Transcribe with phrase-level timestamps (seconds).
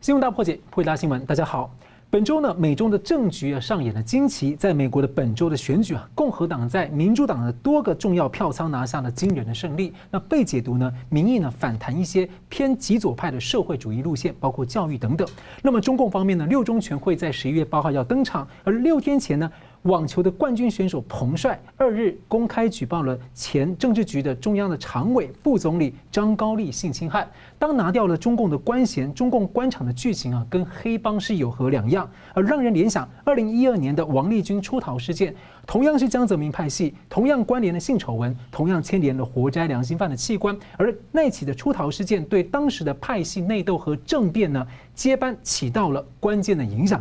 [0.00, 1.26] 新闻大破解，破解大新闻。
[1.26, 1.74] 大家好，
[2.08, 4.54] 本周呢，美中的政局啊上演了惊奇。
[4.54, 9.92] 在美国的本周的选举啊，共和党在民主党的多个重要票仓拿下了惊人的胜利。
[10.08, 15.26] 那被解读呢，民意呢反弹一些偏极左派的社会主义路线，包括教育等等。
[15.62, 19.50] 那么中共方面呢，六中全会在十一月八号要登场，而六天前呢。
[19.82, 27.26] 网球的冠军选手彭帅二日公开举报了前政治局的中央的常委、副总理张高丽性侵害。
[27.58, 32.08] 当拿掉了中共的官衔，中共官场的剧情啊，跟黑帮是有何两样？
[32.34, 35.34] 而让人联想，二零一二年的王立军出逃事件，
[35.66, 40.56] 同样是江泽民派系，同样关联了性丑闻，同样牵连了活摘良心犯的器官。
[40.76, 47.00] 而那起的出逃事件，对当时的派系内斗和政变呢，接班起到了关键的影响。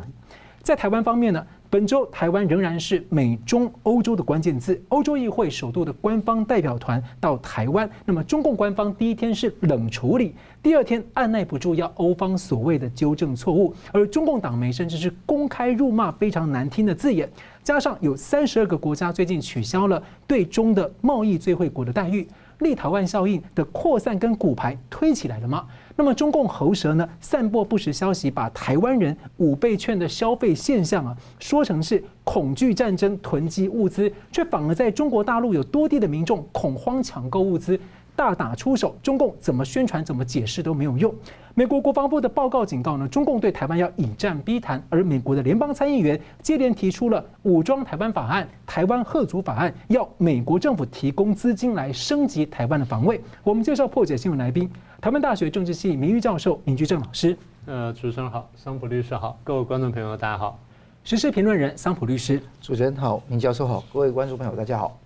[0.63, 1.47] 在台湾方面呢？
[1.69, 4.81] 本周台湾仍然是美中欧洲的关键字。
[4.87, 17.29] 欧洲议会首度的官方代表团到台湾，那么中共官方第一天是冷处理，第二天按捺不住要欧方所谓的纠正错误，而中共党媒甚至是公开辱骂非常难听的字眼，
[17.63, 22.25] 加上有三十二个国家最近取消了对中的贸易最惠国的待遇，
[22.59, 25.67] 立陶宛效应的扩散跟骨牌推起来了吗？
[25.97, 37.77] 那么中共喉舌呢，散播不实消息，把台湾人五倍券的消费现象啊，说成是恐惧战争囤积物资，却反而在中国大陆有多地的民众恐慌抢购物资。
[38.15, 41.13] 大打出手，中共怎么宣传、怎么解释都没有用。
[41.53, 53.21] 美国国防部的报告警告呢，中共对台湾要以战逼谈，而美国的联邦参议员接连提出了武装台湾法案、台湾吓阻法案，要美国政府提供资金来升级台湾的防卫。
[53.43, 54.67] 我们介绍破解新闻来宾，
[54.99, 57.37] 台湾大学政治系名誉教授林居正老师。
[57.67, 60.59] 呃，主持人好，桑普律师好，各位观众朋友大家好。
[61.03, 64.97] 时事评论人桑普律师，主持人好，林教授好，各位观众朋友大家好。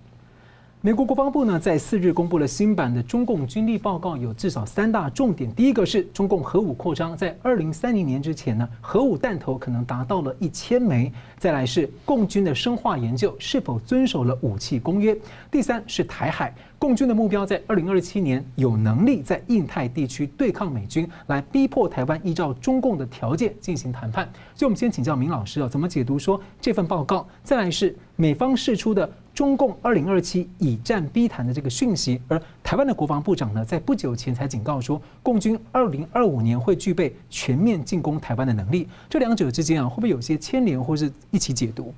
[0.79, 5.53] 美国国防部呢，在四日公布了新版的中共军力报告，有至少三大重点。
[5.53, 11.11] 第一个是中共核武扩张，在二零三零年之前呢，核武弹头可能达到了一千枚。
[11.37, 15.15] 再来是共军的生化研究是否遵守了武器公约。
[15.51, 24.27] 第三是台海，共军的目标在二零二七年有能力在印太地区对抗美军，来逼迫台湾依照中共的条件进行谈判。
[24.55, 27.27] 所以，我们先请教明老师啊，怎么解读说这份报告？
[27.43, 29.07] 再来是美方释出的。
[29.31, 38.87] 中共二零二七以战逼谈的这个讯息，而台湾的国防部长呢，在不久前才警告说，共军二零二五年会具备全面进攻台湾的能力。
[39.07, 41.93] 这两者之间啊，会不会有些牵连，或是一起解读？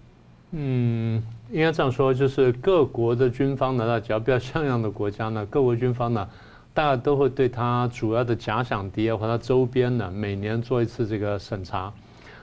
[0.55, 1.21] 嗯，
[1.51, 6.29] 应该这样说，就是各国的军方呢，只要比较像样的国家呢，各国军方呢，
[6.75, 11.91] 大家都会对他主要的假想敌啊，或他周边呢，每年做一次这个审查。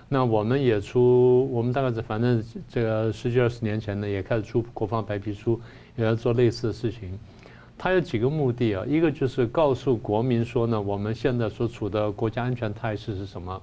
[0.08, 5.60] 那我们也出，我们大概是反正这个十几二十年前呢，也开始出国防白皮书，
[5.94, 7.16] 也要做类似的事情。
[7.78, 13.62] 它有几个目的啊，一个就是告诉国民说呢，我们现在所处的国家安全态势是什么。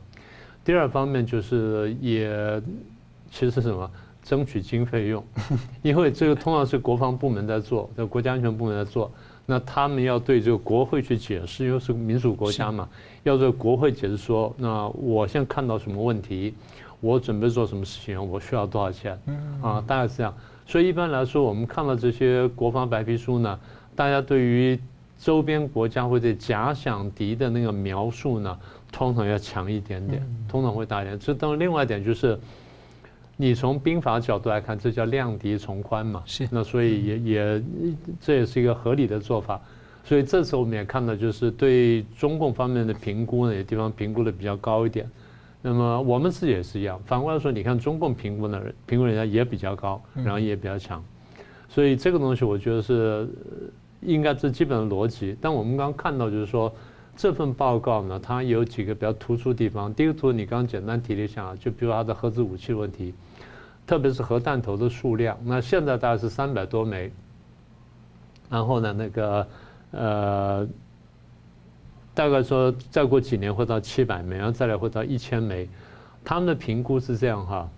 [0.63, 2.61] 第二方面就是也
[3.29, 3.91] 其实是什么，
[4.27, 5.23] 争取经费用，
[5.81, 9.09] 因为这个通常是国防部门在做，这国家安全部门在做。
[9.45, 12.89] 那他们要对这个国会去解释，因为是民主国家嘛，
[13.23, 16.53] 要对国会解释说，那我现在看到什么问题，
[16.99, 19.17] 我准备做什么事情，我需要多少钱，
[19.61, 20.33] 啊，大概是这样。
[20.65, 23.57] 所以一般来说，我们看到这些国防白皮书呢，
[23.95, 24.77] 大家对于
[25.17, 28.59] 周边国家或者假想敌的那个描述呢，
[28.91, 31.17] 通常要强一点点，通常会大一点。
[31.17, 32.37] 这当然，另外一点就是。
[33.39, 36.23] 你从兵法角度来看，这叫量敌从宽嘛？
[36.25, 36.47] 是。
[36.51, 37.63] 那所以也也
[38.19, 39.61] 这也是一个合理的做法。
[40.03, 45.07] 所以这次我们也看到，就是对中共方面的评估呢，有地方评估的比较高一点。
[45.61, 46.99] 那么我们自己也是一样。
[47.05, 51.03] 反过来说，你看中共评估的人，评估人家也比较高，然后也比较强。
[51.69, 53.29] 所以这个东西我觉得是
[54.01, 55.37] 应该是基本的逻辑。
[55.39, 56.73] 但我们刚刚看到就是说。
[57.19, 59.91] 这份报告呢，它有几个比较突出的地方。
[59.91, 63.11] 第一个图你刚刚简单提了一下，就比如它的核子武器问题，
[63.87, 65.35] 特别是核弹头的数量。
[65.43, 67.11] 那现在大概是三百多枚，
[68.49, 69.47] 然后呢，那个
[69.91, 70.67] 呃，
[72.13, 75.67] 大概说再过几年会到七百枚，然后再来会到一千枚。
[76.23, 77.69] 他们的评估是这样哈，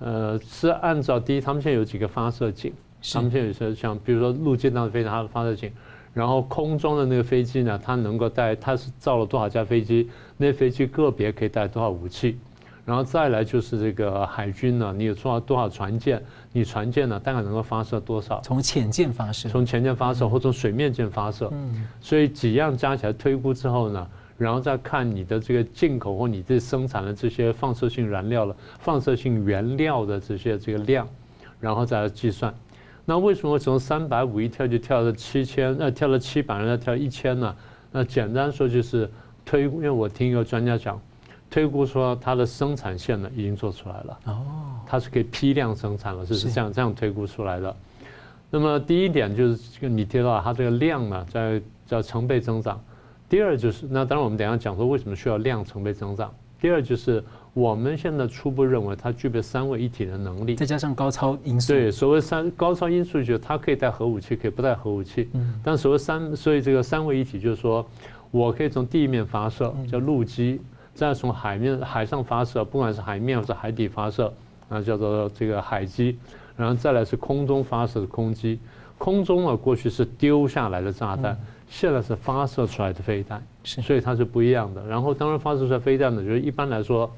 [0.00, 2.72] 呃，是按照第一，他们现在有几个发射井，
[3.14, 5.72] 他们现在有些像比如说陆基上飞它的发射井。
[6.14, 10.10] 然后空中的那个飞机呢，它能够带，它是造了多少架飞机？
[10.36, 12.38] 那飞机个别可以带多少武器？
[12.84, 16.22] 然后再来就是这个海军呢，你有多少多少船舰？
[16.52, 18.40] 你船舰呢，大概能够发射多少？
[18.42, 19.48] 从潜舰发射？
[19.48, 21.48] 从潜舰发射，或者从水面舰发射？
[21.52, 21.86] 嗯。
[22.00, 31.08] 所以几样加起来推估之后呢，然后再看你的这个进口或你这生产的这些放射性燃料了，放射性原料的这些这个量，
[31.60, 32.52] 然后再来计算。
[33.04, 35.74] 那为什么从三百五一跳就跳到七千？
[35.76, 37.54] 呃，跳了七百，再跳一千呢？
[37.92, 39.08] 那简单说就是
[39.44, 41.00] 推，因为我听一个专家讲，
[41.52, 44.18] 推估说它的生产线呢已经做出来了。
[44.24, 44.42] 哦，
[44.86, 47.76] 它是可以批量生产了，是是这样这样推估出来的。
[48.50, 52.82] 那么第一点就是你提到它这个量呢在在成倍增长。
[53.28, 56.32] 第二就是，那当然我们等一下讲说为什么需要量成倍增长。
[56.58, 57.22] 第二就是
[57.54, 61.72] 我们现在初步认为它具备三位一体的能力，再加上高超音速。
[61.72, 65.28] 对，所谓三高超音速就是它可以带核武器，可以不带核武器。
[65.32, 65.60] 嗯。
[65.62, 67.84] 但所谓三，所以这个三位一体就是说，
[68.30, 70.58] 我可以从地面发射，叫陆基；
[70.94, 74.32] 再从海面、海上发射，不管是海面还是海底发射，
[74.68, 76.14] 那叫做这个海基；
[76.56, 78.58] 然后再来是空中发射的空基。
[78.98, 81.32] 空中啊，过去是丢下来的炸弹。
[81.32, 84.86] 嗯现在是发射出来的飞弹，所以它是不一样的。
[84.86, 87.10] 然后当然发射出来飞弹呢，就是一般来说，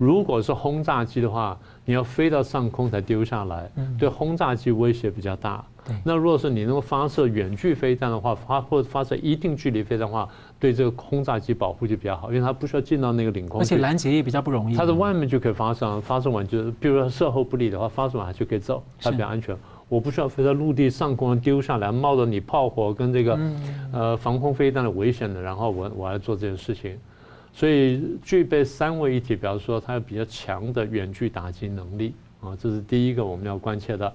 [0.00, 5.62] 如果是轰炸机的话，你要飞到上空才丢下来，对轰炸机威胁比较大。
[6.02, 10.26] 那如果是你能够发射远距飞弹的话，发或者发射一定距离飞弹的话，
[10.58, 14.74] 对这个轰炸机保护就比较好，因为它不需要进到那个领空，而且拦截也比较不容易。
[14.74, 19.54] 它在外面就可以发射，发射完就，比如说射后不理的话，发射完就可以走，它比较安全。
[19.90, 23.38] 我不需要飞到陆地上空丢下来，冒着你炮火跟这个
[23.92, 26.96] 呃防空飞弹的危险的，然后我我来做这件事情，
[27.60, 34.10] 所以具备三位一体，比方说它有比较强的远距打击能力啊，这是第一个我们要关切的。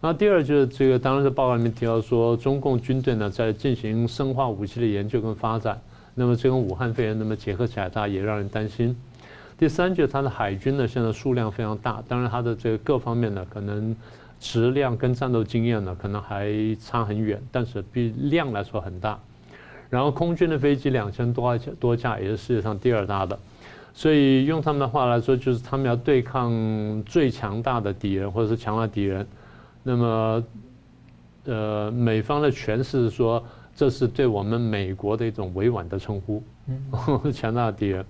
[0.00, 5.80] 那第二就是这个，当然是报告里面提到说，中共军队呢在进行生化武器的研究跟发展，
[6.16, 8.96] 那么这跟武汉肺炎那么结合起来，它也让人担心。
[9.56, 13.94] 第三就是它的海军呢现在数量非常大，当然它的这个各方面呢可能。
[14.40, 19.16] 质量跟战斗经验呢，可能还差很远，但是比量来说很大。
[19.92, 23.38] 然后空军的飞机两千多多架，也是世界上第二大的。
[23.92, 26.50] 所以用他们的话来说，就是他们要对抗
[27.04, 29.26] 最强大的敌人，或者是强大敌人。
[29.82, 30.44] 那么，
[31.44, 33.44] 呃，美方的诠释是说，
[33.76, 36.80] 这是对我们美国的一种委婉的称呼，嗯，
[37.30, 38.02] 强大的敌人。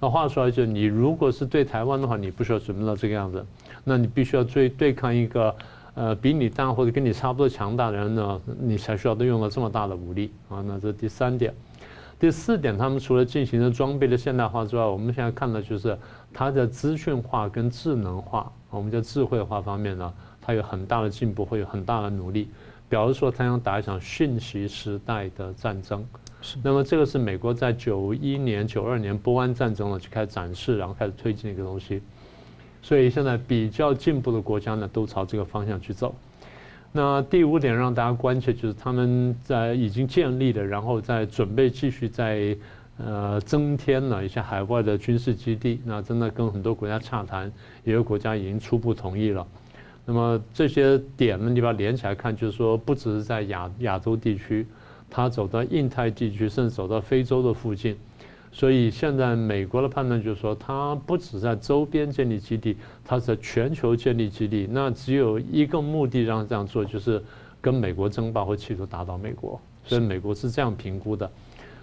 [0.00, 3.44] 那话说来就，你如果是对台湾的话，你不需要准备到这个样子。
[3.84, 5.54] 那你必须要对对抗一个，
[5.98, 10.62] 呃，比你大或者跟你差不多强大的人呢，你才需要都用了这么大的武力啊。
[10.64, 11.52] 那这是第三点，
[12.20, 15.98] 第四点，他们除了进行了装备的现代化之外，我们现在看的就是
[16.32, 22.48] 它的资讯化跟智能化，我们叫智慧化方面呢，它有很大的进步，会有很大的努力。
[22.88, 26.06] 比如说，它想打一场讯息时代的战争，
[26.40, 26.58] 是。
[26.62, 32.00] 那么这个是美国在九一年、九二年波湾战争呢就开始展示，然后开始推进一个东西。
[32.82, 36.14] 所以现在比较进步的国家呢，都朝这个方向去走。
[36.90, 42.56] 那第五点让大家关切就是他们在已经建立的，然后在准备继续在
[42.96, 45.80] 呃增添了一些海外的军事基地。
[45.84, 47.52] 那真的跟很多国家洽谈，
[47.84, 49.46] 也有国家已经初步同意了。
[50.06, 54.66] 那么这些点呢，你把它连起来看，就是说不只是在亚亚洲地区，
[55.10, 57.94] 它走到印太地区，甚至走到非洲的附近。
[58.50, 64.66] 所以现在美国的判断就是说，它不只在周边建立基地，它在全球建立基地。
[64.70, 67.22] 那只有一个目的让这样做，就是
[67.60, 69.60] 跟美国争霸或企图打倒美国。
[69.84, 71.30] 所以美国是这样评估的。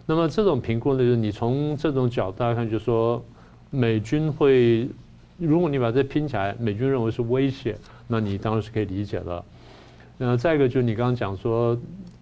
[0.05, 3.23] 那么这种评估呢，就是你从这种角度来看，就是说
[3.69, 4.89] 美军会，
[5.37, 7.77] 如果你把这拼起来，美军认为是威胁，
[8.07, 9.43] 那你当然是可以理解的。
[10.17, 11.77] 那再一个就是你刚刚讲说，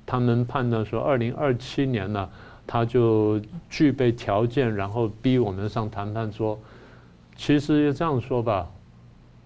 [0.05, 2.29] 他们判断说，二零二七年呢。
[2.65, 6.57] 他就具备条件，然后逼我们上谈判桌。
[7.35, 8.69] 其实要这样说吧，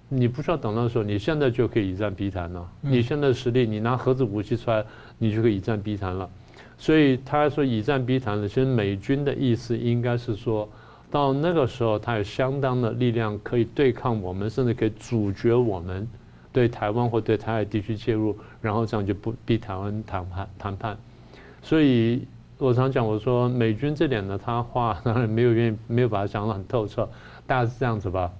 [0.09, 2.69] 你不需要等到时候，你现在就可以以战逼谈了。
[2.81, 4.83] 你现在实力，你拿核子武器出来，
[5.17, 6.29] 你就可以以战逼谈了。
[6.77, 10.67] 所以他说以战逼谈了，其实美军的意思应该是说，
[11.09, 16.05] 到那个时候，他有相当的力量可以对抗我们，甚至可以阻绝我们
[16.51, 20.97] 对台湾或对台海地区介入，然后这样就不逼台湾谈判谈判。
[21.63, 22.27] 所以。
[22.59, 27.07] 我常讲，我说美军这点呢，他话当然没有愿意，没有把它讲得很透彻，
[27.45, 28.31] 大概是这样子吧。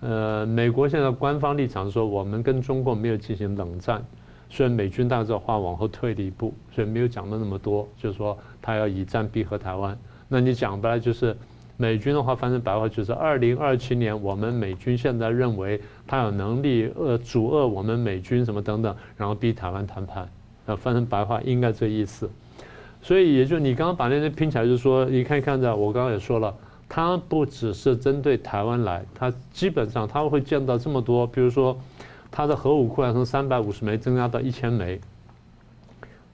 [0.00, 4.04] 呃，美国现在官方立场说，我们跟中国没有进行冷战，
[4.50, 9.96] 所以美军大致话往后退了一步，所以没有讲的那么多，就是说他要以战逼和台湾。
[10.26, 11.36] 那你讲白了就是，
[11.76, 20.28] 美军的话翻成白话就是，二零二七年我们美军现在认为他有能力呃阻遏我们美军什么等等，然后逼台湾谈判。
[20.66, 22.28] 呃，翻成白话应该这意思。
[23.06, 26.52] 所以，也就你刚刚把那些拼起来，就是说，你看看着，我刚刚也说了，
[26.88, 31.78] 它不只是针对台湾来，它基本上它会见到这么多，比如说，
[32.32, 35.00] 它的核武库要从三百五十枚增加到一千枚，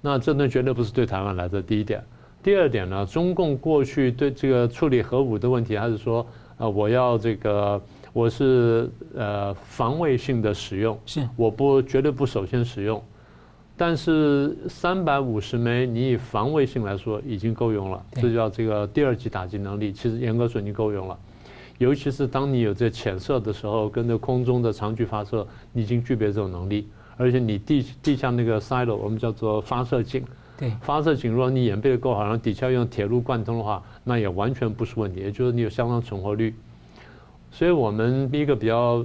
[0.00, 1.60] 那这东西绝对不是对台湾来的。
[1.60, 2.02] 第一点，
[2.42, 6.26] 第二点呢，中共过去对这个处理核武的问题，还是说，
[6.56, 7.78] 呃，我要这个，
[8.14, 13.02] 我是呃防卫性的使用，是，我不绝对不首先使用。
[13.76, 21.18] 但是三百五十枚，你以防卫性来说已经够用了，这叫这个第二级打击能力，其实严格说已经够用了。
[21.78, 26.86] 尤其是当你有这潜射的时候，跟着空中的长距发射，你已经具备这种能力。
[27.16, 30.24] 而且你地地下那个 silo，我们叫做发射井，
[30.56, 36.54] 对，发射井，如果你掩蔽的够好，然后底下用铁路贯通的话，那也完全不是问题，也就是你有相当存活率。
[37.50, 39.04] 所以我们一个比较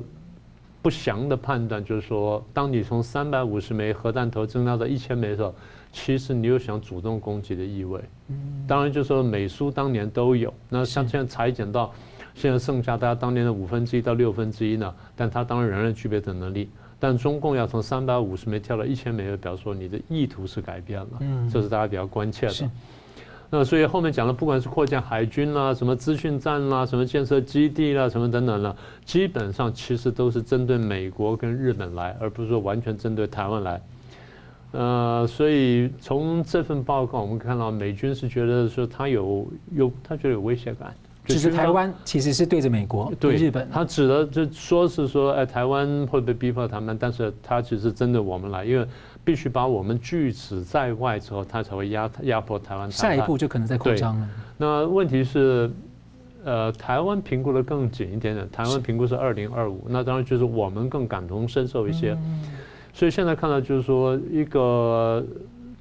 [0.88, 5.54] 不详的判断就是说，当你从三百五十枚核弹头增加到一千枚的时候，
[5.92, 8.00] 其实你有想主动攻击的意味。
[8.66, 11.94] 当然就是说美苏当年都有，那像现在裁减到
[12.34, 16.70] 现在剩下大家当年的五分之一到六分之一呢，但它当然仍然具备的能力。
[16.98, 21.20] 但中共要从三百五十枚跳到一千枚，表示说你的意图是改变了，
[21.52, 22.72] 这是大家比较关切的。
[23.50, 28.76] 那所以后面讲了，不管是扩建海军啦、什么资讯站啦、什么建设基地啦、什么等等啦，
[29.06, 33.82] 基本上其实都是针对美国跟日本来，而不是说完全针对台湾来。
[34.74, 40.94] 呃，所以从这份报告我们看到，美军是觉得说他有有他觉得有威胁感。
[41.26, 48.88] 其实台湾其实是对着美国、对日本，他指的就说是说，哎，台湾会被逼迫他们，但是他只是针对我们来，因为
[49.28, 52.90] 必须把我们拒止在外之后，他才会压压迫台湾。
[52.90, 54.30] 下一步就可能在扩张了。
[54.56, 55.70] 那问题是，
[56.46, 62.18] 呃，台湾评估的更紧一点点，台湾评估是二零二五，那当然就是我们更感同身受一些。
[62.94, 65.22] 所以现在看到就是说，一个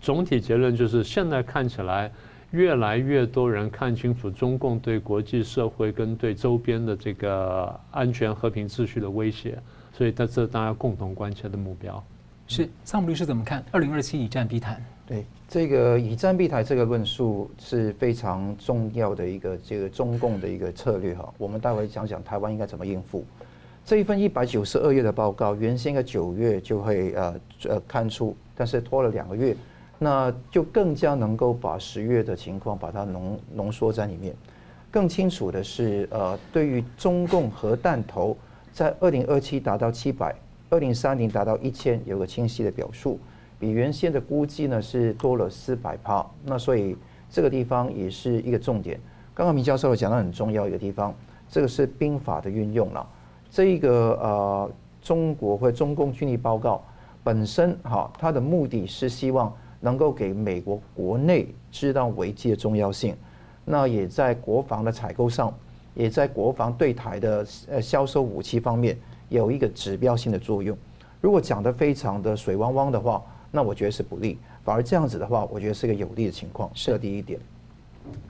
[0.01, 2.11] 总体结论就是，现在看起来。
[2.53, 9.59] 越来越多人看清楚中共对国际社会跟对周边的这个安全和平秩序的威胁，
[9.93, 12.03] 所以这是大家共同关切的目标。
[12.47, 13.65] 是桑姆律师怎么看？
[13.73, 14.83] 二零二七以战必谈。
[15.07, 21.33] 对，这个以战必谈这个论述是非常重要的一个这个中共的一个策略哈。
[21.39, 23.25] 我们待会讲讲台湾应该怎么应付
[23.85, 29.57] 这一份一百九十二页的报告，原先的九月就会呃呃刊出，但是拖了两个月。
[29.99, 34.35] 那就更加能够把十月的情况把它浓浓缩在里面。
[34.91, 38.37] 更清楚的是，呃，对于中共核弹头
[38.75, 40.35] 在二零二七达到七百，
[40.71, 43.19] 二零三零达到一千，有个清晰的表述，
[43.59, 46.25] 比原先的估计呢是多了四百趴。
[46.45, 46.97] 那所以
[47.31, 49.01] 这个地方也是一个重点。
[49.35, 51.15] 刚刚明教授讲到很重要一个地方，
[51.49, 53.09] 这个是兵法的运用了。
[53.51, 54.71] 这一个呃，
[55.03, 56.85] 中国或中共军力报告
[57.23, 59.53] 本身哈，它的目的是希望。
[59.79, 63.15] 能够给美国国内知道危机的重要性，
[63.67, 65.53] 那也在国防的采购上，
[65.95, 68.97] 也在国防对台的呃销售武器方面
[69.29, 70.77] 有一个指标性的作用。
[71.21, 76.71] 如果讲得非常的水汪汪的话，那我觉得是不利；反而这样子的话，我觉得是个有利的情况。
[76.75, 77.41] 这第一点。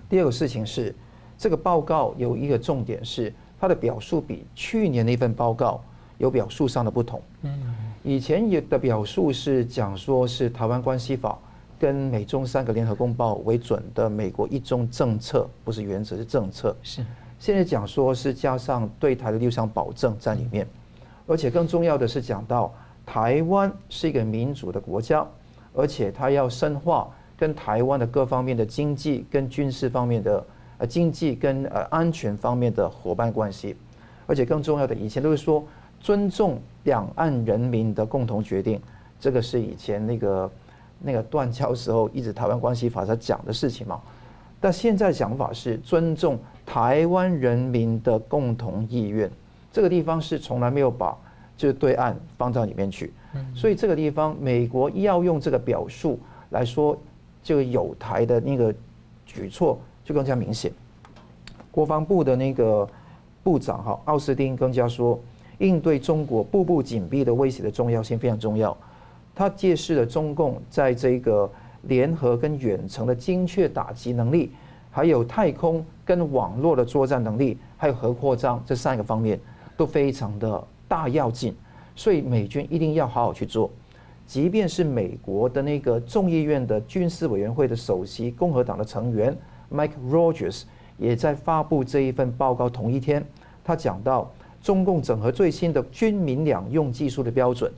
[0.08, 0.94] 第二个事情是，
[1.36, 5.82] 这个报告有一个重点是，它的表述比去年那份报告
[6.18, 7.20] 有表述上的不同。
[7.42, 7.74] 嗯。
[8.02, 11.36] 以前有的表述是讲说是台湾关系法
[11.76, 16.74] 跟美中三个联合公报为准的美国一中政策，不是原则是政策。
[16.84, 17.04] 是，
[17.40, 20.66] 现在讲说是加上对台的六项保证在里面，
[21.26, 22.72] 而且更重要的是讲到
[23.04, 25.26] 台湾是一个民主的国家，
[25.74, 30.44] 而且它要深化跟台湾的各方面的经济跟军事方面的
[30.78, 33.76] 呃经济跟呃安全方面的伙伴关系，
[34.26, 35.64] 而且更重要的，以前都是说。
[35.98, 38.80] 尊重两岸人民的共同决定，
[39.18, 40.50] 这个是以前那个
[41.00, 44.00] 那个断交时候一直台湾关系法在讲的事情嘛。
[44.60, 49.28] 但现在讲法是尊重台湾人民的共同意愿，
[49.76, 51.14] 这个地方是从来没有把
[51.54, 53.12] 就是对岸放到里面去。
[53.54, 56.18] 所以这个地方美国要用这个表述
[56.48, 56.98] 来说，
[57.42, 58.74] 这个有台的那个
[59.26, 60.72] 举措就更加明显。
[61.70, 62.88] 国防部的那个
[63.42, 65.20] 部长哈奥斯汀更加说。
[65.58, 68.76] 应对中国步步紧逼的威胁的重要性非常重要。
[69.34, 71.50] 他揭示了中共在这个
[71.84, 74.52] 联合跟远程的精确打击能力，
[74.90, 79.40] 还有太空跟网络的作战能力，还有核扩张这三个方面
[79.76, 81.54] 都非常的大要紧。
[81.94, 83.70] 所以美军一定要好好去做。
[84.26, 89.36] 即便是美国的那个众议院的军事委员会的首席共和党的成员
[89.72, 90.62] Mike Rogers
[90.98, 93.24] 也在发布这一份报告同一天，
[93.64, 94.30] 他讲到。
[94.62, 97.72] 中共整合最新的军民两用技术的标准，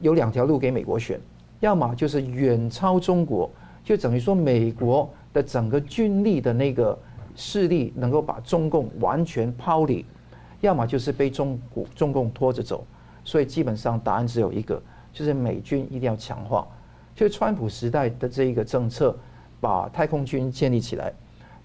[0.00, 1.20] 有两条路给美国选，
[1.60, 3.50] 要么就是远超中国，
[3.84, 6.98] 就等于说美国的整个军力的那个
[7.34, 10.06] 势力能够把中共完全抛离；
[10.60, 12.86] 要么就是被中国中共拖着走。
[13.24, 14.80] 所以基本上答案只有一个，
[15.12, 16.66] 就是美军一定要强化。
[17.14, 19.16] 就川普时代的这一个政策，
[19.60, 21.12] 把太空军建立起来，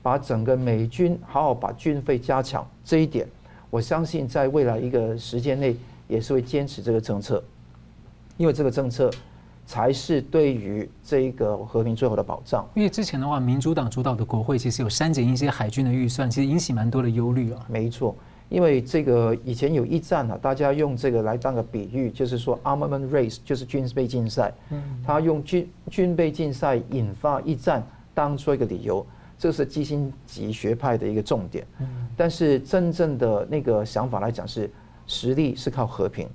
[0.02, 3.28] 把整个美军好好把军费加强这一点。
[3.70, 5.76] 我相信在未来一个时间内
[6.08, 7.44] 也是会坚持这个政策，
[8.38, 9.12] 因为这个政策
[9.66, 12.68] 才是对于这一个和平最后的保障。
[12.74, 17.66] 因为之前的话，民主党主导的国会其实有删减一些海军的预算，其实引起蛮多的忧虑啊。
[17.70, 18.16] 没错，
[18.52, 24.54] 因为这个以前有一战啊，大家用这个来当个比喻，就是说 armament race 就是军备竞赛。
[24.72, 27.82] 嗯，他用军军备竞赛引发一战
[28.14, 29.06] 当做一个理由，
[29.40, 31.66] 这是基辛格学派的一个重点。
[31.80, 34.70] 嗯，但是真正的那个想法来讲是，
[35.08, 36.28] 实力是靠和平。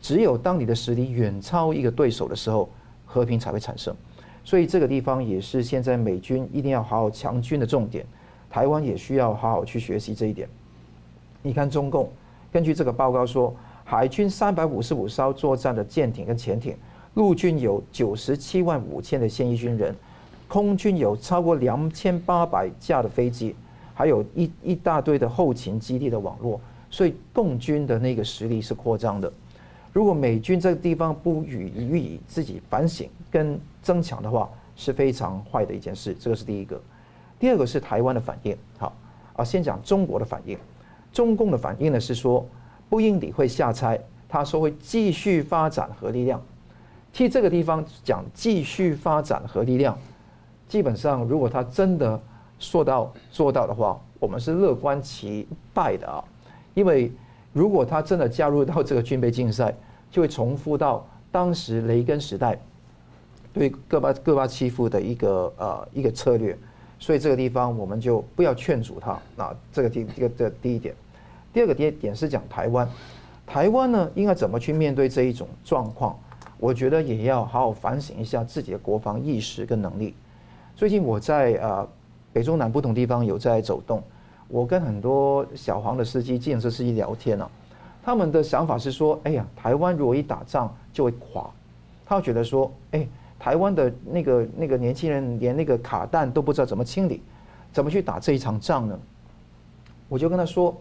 [0.00, 2.68] 只有当你的实力远超一个对手的时候，
[3.06, 3.94] 和平才会产生。
[4.42, 8.04] 所以这个地方也是现在美军一定要好好强军的重点。
[8.50, 10.48] 台湾也需要好好去学习这一点。
[11.46, 12.10] 你看中共
[12.50, 16.74] 根据这个报告说，海军三百五十五艘作战的舰艇跟潜艇，
[17.12, 19.94] 陆军有九十七万五千的现役军人，
[20.48, 23.54] 空军有超过两千八百架的飞机，
[23.92, 26.58] 还有一一大堆的后勤基地的网络。
[26.90, 29.30] 所以共军的那个实力是扩张的。
[29.92, 36.16] 如果美军这个地方不予予以自己反省跟增强的话，是非常坏的一件事。
[36.18, 36.80] 这个是第一个。
[37.38, 38.56] 第二个是台湾的反应。
[38.78, 38.96] 好
[39.36, 40.56] 啊，先讲中国的反应。
[41.14, 42.46] 中共的反应呢是说
[42.90, 46.38] 不应理会下差，他说会继续发展核力量。
[47.10, 49.98] 替这个地方讲继续发展核力量，
[50.68, 52.20] 基本上如果他真的
[52.58, 56.22] 说到做到的话，我们是乐观其败的啊，
[56.74, 57.10] 因为。
[57.54, 59.72] 如果他真的加入到这个军备竞赛，
[60.10, 62.58] 就会重复到当时雷根时代
[63.52, 66.58] 对戈巴戈巴契夫的一个呃一个策略，
[66.98, 69.16] 所以这个地方我们就不要劝阻他。
[69.36, 70.92] 那这个第这个这第一点，
[71.54, 72.86] 第二个点点是讲台湾，
[73.46, 76.18] 台湾呢应该怎么去面对这一种状况？
[76.58, 80.14] 我觉得也要好好反省一下自己的国防意识跟能力。
[80.74, 81.88] 最近我在呃
[82.32, 84.02] 北中南不同地方有在走动。
[84.48, 87.48] 我跟很多小黄的司机、计程车司机聊天呢、
[88.02, 91.48] 他们的想法是说：“哎呀，台湾如果一打仗就会垮。”
[92.04, 93.06] 他觉得说：“哎，
[93.38, 97.22] 台湾的那个那个年轻人连那个卡弹都不知道怎么清理，
[97.72, 98.98] 怎么去打这一场仗呢？”
[100.10, 100.76] 我就跟他说：“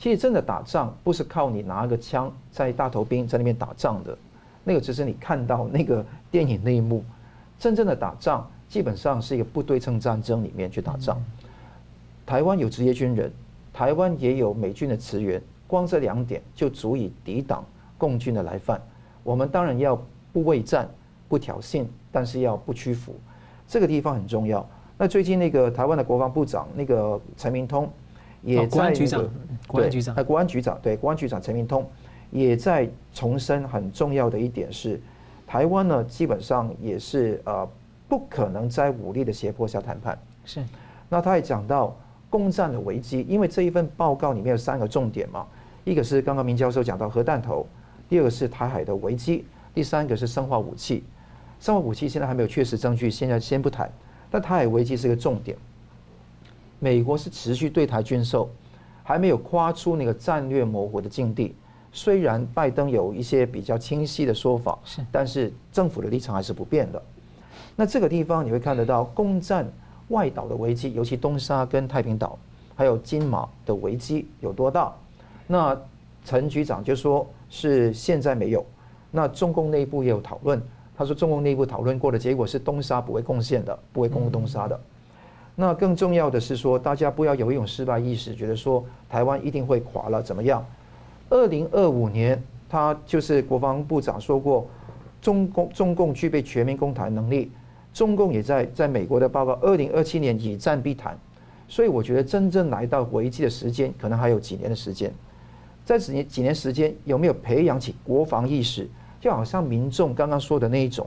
[0.00, 4.16] 其实真的打仗不是靠你拿个枪在大头兵在那边打仗的，
[4.64, 7.04] 那个只是你看到那个电影那一幕。
[7.58, 11.22] 真正的打仗基本上是一个不对称战争里面去打仗。”
[12.24, 13.30] 台湾有职业军人，
[13.74, 17.62] 台湾也有美军的驰援，光这两点就足以抵挡
[17.98, 18.80] 共军的来犯。
[19.22, 20.00] 我们当然要
[20.32, 20.88] 不畏战、
[21.28, 23.14] 不挑衅，但是要不屈服，
[23.68, 24.66] 这个地方很重要。
[24.96, 27.90] 那最近那个台湾的国防部长那个陈明通，
[28.42, 29.30] 也在、那个哦、国安局长，
[29.66, 31.88] 国安局长，国安局长对国安局长陈明通
[32.30, 35.00] 也在重申很重要的一点是，
[35.46, 37.68] 台湾呢基本上也是呃
[38.08, 40.18] 不可能在武力的胁迫下谈判。
[40.44, 40.62] 是，
[41.08, 41.96] 那他也讲到。
[42.30, 45.44] 攻占的危机，因为这一份报告里面有三个重点嘛，
[45.82, 47.66] 一个是刚刚明教授讲到核弹头，
[48.08, 51.02] 第二个是台海的危机，第三个是生化武器。
[51.58, 53.90] 生化武器现在还没有确实证据，现在先不谈。
[54.30, 55.58] 但台海危机是个重点，
[56.80, 58.50] 美国是持续对台军售，
[59.04, 61.54] 还没有跨出那个战略模糊的境地。
[61.92, 67.00] 虽然拜登有一些比较清晰的说法，是，但是政府的立场还是不变的。
[67.76, 69.64] 那这个地方你会看得到攻占。
[70.08, 72.36] 外岛的危机，尤其东沙跟太平岛，
[72.74, 74.92] 还有金马的危机有多大？
[75.46, 75.80] 那
[76.24, 78.66] 陈局长就说是现在没有。
[79.12, 80.60] 那中共内部也有讨论，
[80.96, 84.80] 他说中共内部讨论过的结果是东沙不会贡献的，不会攻东沙的。
[85.56, 90.64] 那更重要的是说，大家不要有一种失败意识，觉得说台湾一定会垮了，怎么样？
[91.28, 94.66] 二零二五年，他就是国防部长说过，
[95.20, 97.50] 中共中共具备全民攻台能力。
[97.92, 101.18] 中共也在在美国的报告，二零二七年以战必谈，
[101.68, 105.12] 所以我觉得真正来到危机的时间，可能还有几年的时间。
[105.84, 108.88] 在几年几年时间，有没有培养起国防意识？
[109.20, 111.06] 就好像民众刚刚说的那一种，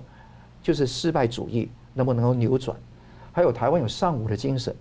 [0.61, 2.77] 就是失败主义能不能够扭转？
[3.33, 4.73] 还有台湾有尚武的精神，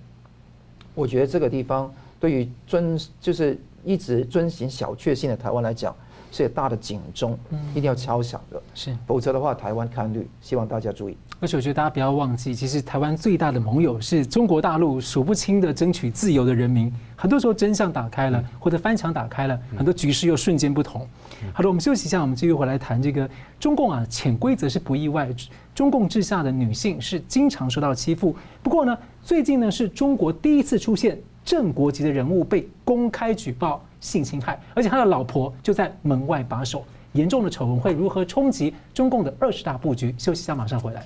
[0.94, 5.96] 我觉得这个地方对于遵就是一直遵循小确幸的台湾来讲，
[6.30, 7.36] 是有大的警钟，
[7.72, 8.62] 一定要敲响的。
[8.74, 10.28] 是，否则的话，台湾看绿。
[10.40, 11.16] 希望大家注意。
[11.42, 16.90] 而且我觉得大家不要忘记，其实台湾最大的盟友是中国大陆，数不清的争取自由的人民。
[17.16, 21.04] 很多时候真相打开了，或者翻墙打开了，很多局势又瞬间不同。
[21.52, 23.28] 好的，我们休息一下，我们继续回来谈这个
[23.58, 25.28] 中共啊，潜规则是不意外，
[25.74, 28.36] 中共治下的女性是经常受到欺负。
[28.62, 36.84] 不过呢，最近呢是中国第一次出现正国级的人物被公开举报性侵害，而且他的老婆就在门外把守。
[37.14, 40.14] 严重的丑闻会如何冲击中共的二十大布局？
[40.16, 41.04] 休息一下，马上回来。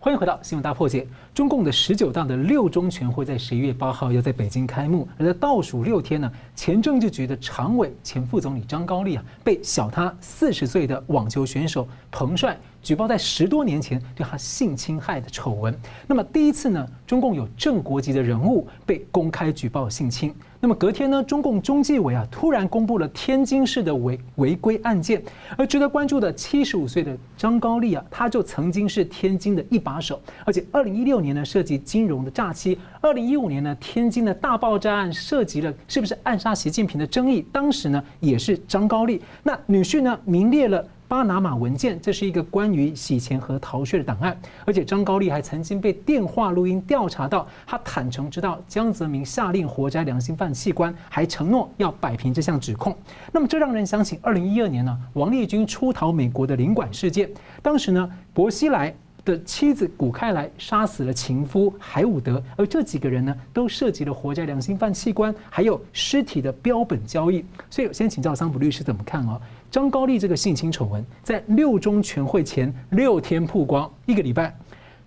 [0.00, 1.02] 欢迎回到《新闻大破解》。
[1.34, 15.74] 中共的十九大的六中全会在十一月八号要在北京开幕，而在倒数六天呢，前政治局的常委、前副总理张高丽啊，被小他四十岁的网球选手彭帅举报在十多年前对他性侵害的丑闻。
[16.06, 20.34] 那么第一次呢，中共有正国级的人物被公开举报性侵。
[20.60, 25.22] 那么隔天呢，中共中纪委啊突然公布了天津市的违违规案件，
[25.56, 40.84] 而值得关注的七十五岁的张高丽啊，他就曾经是天津的一把手，而且二零一六年呢涉及金融的诈欺，二零一五年呢天津的大爆炸案涉及了是不是暗杀习近平的争议，当时呢也是张高丽，那女婿呢名列了。
[41.08, 52.94] 巴拿马文件，这是一个关于洗钱和逃税的档案，而且张高丽还曾经被电话录音调查到，他坦诚知道江泽民下令活摘良心犯器官，还承诺要摆平这项指控。
[53.32, 57.30] 那么这让人想起二零一二年呢，王立军出逃美国的领馆事件，
[57.62, 58.94] 当时呢，薄熙来
[59.24, 67.42] 的妻子古开来杀死了情夫海伍德，而这几个人呢，都涉及了活摘良心犯器官，还有尸体的标本交易。
[67.70, 69.40] 所以，先请教桑普律师怎么看哦？
[69.70, 74.56] 张高丽这个性侵丑闻在六中全会前六天曝光，一个礼拜，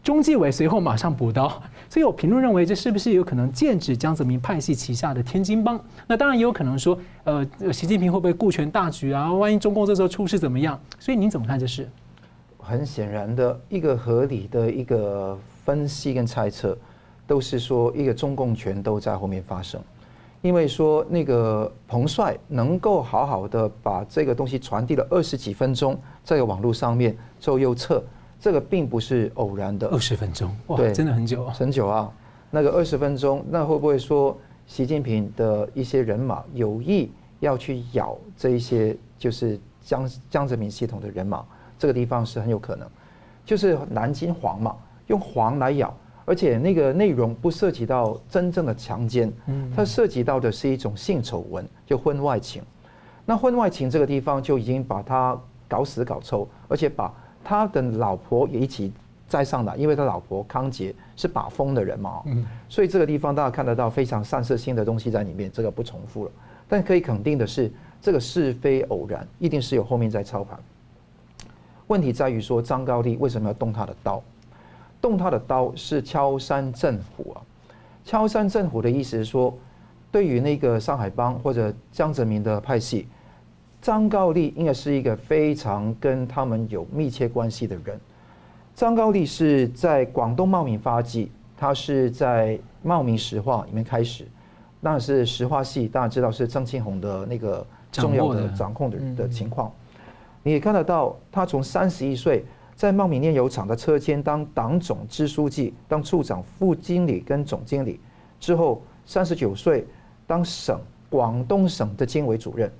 [0.04, 1.48] 中纪委随后马上补刀，
[1.90, 5.80] 所以有评论认为这是不是有可能剑指江泽民派系旗下的天津帮？
[6.06, 9.34] 那当然也有可能说，呃，习近平会不会顾全大局啊？
[9.34, 10.80] 万一中共这时候出事怎么样？
[11.00, 11.90] 所以您怎么看这事？
[12.60, 16.78] 很显然的一个合理的一个分析跟猜测，
[17.26, 19.82] 都是说一个中共权都在后面发生。
[20.42, 28.04] 因为说那个彭帅能够好好的把这个东西传递了二十几分钟，在这个网络上面做右侧，
[28.40, 29.88] 这个并不是偶然的。
[29.90, 32.12] 二十分钟，哇，对，真的很久啊，很久啊。
[32.50, 41.46] 那个二十分钟，那会不会说习近平的一些人马有意要去咬这一些就是江江泽民系统的人马？
[41.78, 42.88] 这个地方是很有可能，
[43.46, 44.76] 就是南京黄嘛，
[45.06, 45.96] 用黄来咬。
[46.32, 49.30] 而且那个内容不涉及到真正的强奸，
[49.76, 52.64] 它涉及到的是一种性丑闻，就婚外情。
[53.26, 57.14] 那婚外情这个地方就已经把他搞死搞臭，而且把
[57.44, 58.94] 他的老婆也一起
[59.28, 62.24] 载上来，因为他老婆康杰是把风的人嘛，
[62.70, 66.32] 所以这个地方大家看得到非常散射性的东西在里面，这个不重复了。
[66.70, 67.70] 但可以肯定的是，
[68.02, 70.58] 这个是非偶然，一定是有后面在操盘。
[71.88, 74.24] 问题在于说张高丽为什么要动他的刀？
[75.02, 77.42] 动他的刀是敲山震虎啊！
[78.06, 79.54] 敲山震虎的意思是说，
[80.12, 83.08] 对于那个上海帮或者江泽民的派系，
[83.82, 88.00] 张高丽应该是一个非常跟他们有密切关系的人。
[88.76, 94.28] 张高丽是在广东茂名发迹，他是在茂名石化里面开始，
[94.80, 99.72] 那是石化系，大家知道是张庆红的那个重要的掌控的的情况。
[100.44, 102.46] 你也看得到，他从三十一岁。
[102.82, 108.00] 在茂名炼油厂的车间当党总支书记、当处长、副经理跟总经理，
[108.40, 109.86] 之后三十九岁
[110.26, 112.72] 当省广东省的经委主任，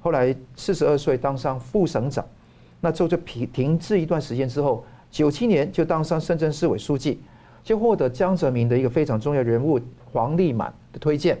[0.00, 2.24] 后来四十二岁当上副省长，
[2.80, 7.20] 那之后就停停滞一段时间之后，九七年就当上深圳市委书记，
[7.62, 9.78] 就获得江泽民的一个非常重要人物
[10.10, 11.38] 黄立满的推荐，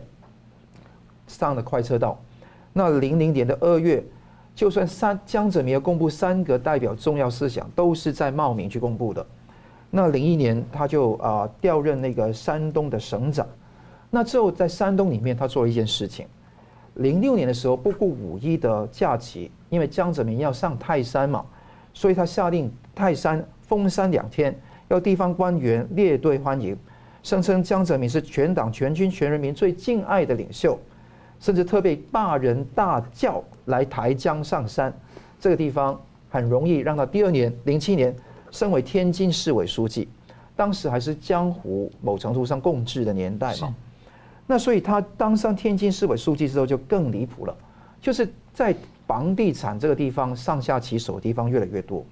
[1.26, 2.20] 上了快车道。
[2.74, 4.04] 那零零年的二月。
[4.60, 9.26] 就算三江泽民要公布三个代表重要思想，都是在茂名去公布的。
[9.88, 13.46] 那零一年他就啊调任那个山东的省长。
[14.10, 16.26] 那之后在山东里面，他做了一件事情。
[16.96, 21.42] 零六年的时候，不顾五一的假期，因为江泽民要上泰山嘛，
[21.94, 24.54] 所以他下令泰山封山两天，
[24.88, 26.76] 要地方官员列队欢迎，
[27.22, 30.78] 声称江泽民是全党全军全人民最敬爱的领袖。
[31.40, 34.92] 甚至特别大人大叫来抬江上山，
[35.40, 35.98] 这个地方
[36.28, 38.14] 很容易让他第二年零七年
[38.50, 40.06] 升为天津市委书记，
[40.54, 43.74] 当时还是江湖某程度上共治的年代嘛。
[44.46, 47.56] 那所以他当上天津市委书记之后就更离谱了，
[48.02, 48.74] 就是在
[49.06, 52.04] 房地产这个地方上下其手的地方越来越多。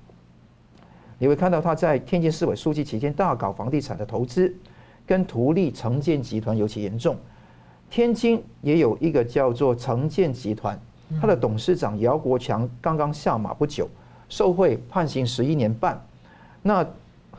[1.18, 4.54] 你会看到他在天津市委书记期间大搞房地产的投资，
[5.04, 7.16] 跟图利城建集团尤其严重。
[7.90, 10.78] 天津也有一个叫做城建集团，
[11.20, 13.88] 他的董事长姚国强刚刚下马不久，
[14.28, 16.00] 受贿判刑十一年半。
[16.62, 16.86] 那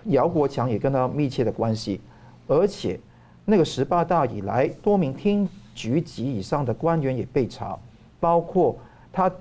[0.06, 2.02] 姚国强也跟他密切的关系，
[2.48, 3.00] 而且
[3.46, 7.78] 那个十八大以来，多名厅局级以上的官员也被查，
[8.20, 8.76] 包括
[9.14, 9.32] 他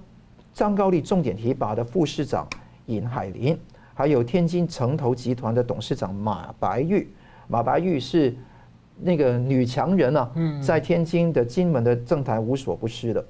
[0.53, 2.47] 张高丽重点提拔的副市长
[2.87, 3.59] 尹海林，
[3.95, 7.09] 还有天津城投集团的董事长马白玉。
[7.47, 8.37] 马白玉是。
[9.01, 10.31] 那个女强人啊，
[10.61, 13.25] 在天津的金门的政坛无所不施的，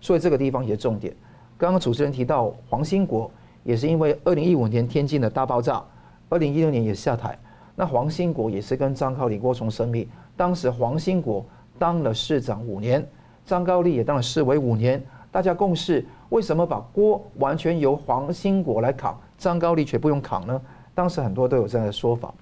[0.00, 1.14] 所以这个地方也是重点。
[1.58, 3.30] 刚刚主持人提到黄兴国，
[3.64, 5.82] 也是因为二零一五年天津的大爆炸，
[6.28, 7.38] 二零一六年也下台。
[7.74, 11.44] 那黄兴国也是跟张高丽过从甚密，当时黄兴国
[11.78, 13.06] 当了市长五年，
[13.44, 20.60] 张高丽也当了市委五年，大家共事，为什么把锅完全由黄兴国来扛，张高丽却不用扛呢？
[20.94, 22.32] 当时很多都有这样的说法。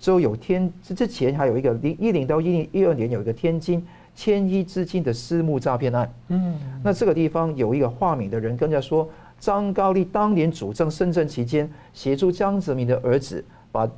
[0.00, 6.10] 之后有天之前还有一个零一零到一零一二年有一个天津千亿资金的私募诈骗案。
[6.28, 9.08] 嗯，那这个地方有一个化名的人跟着说，
[9.38, 13.88] 张高丽当年主政深圳期间，协助江泽民的儿子把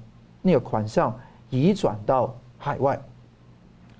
[0.42, 1.16] 那个款项
[1.50, 3.00] 移转到海外。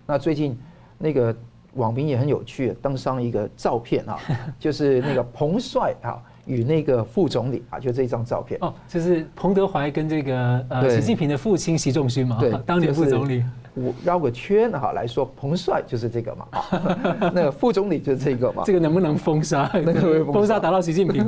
[0.04, 0.58] 那最近
[0.98, 1.34] 那个
[1.74, 4.18] 网民也很有趣，登上一个照片啊，
[4.58, 6.20] 就是那个彭帅啊。
[6.46, 13.44] 与那个副总理啊，就这张照片哦，就是彭德怀跟这个呃习近平的父亲习仲勋嘛，对，当年副总理。
[13.74, 16.46] 我绕个圈哈来说，彭帅就是这个嘛，
[17.32, 18.62] 那个副总理就是这个嘛。
[18.66, 19.70] 这个能不能封杀？
[19.82, 21.26] 那个封杀 达到习近平，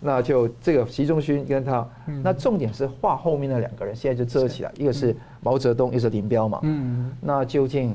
[0.00, 1.86] 那就这个习仲勋跟他，
[2.22, 6.58] 那重点是画后面那两个人，现在就遮起来，一个是毛泽东，一个是林彪嘛。
[6.62, 7.94] 嗯，那究竟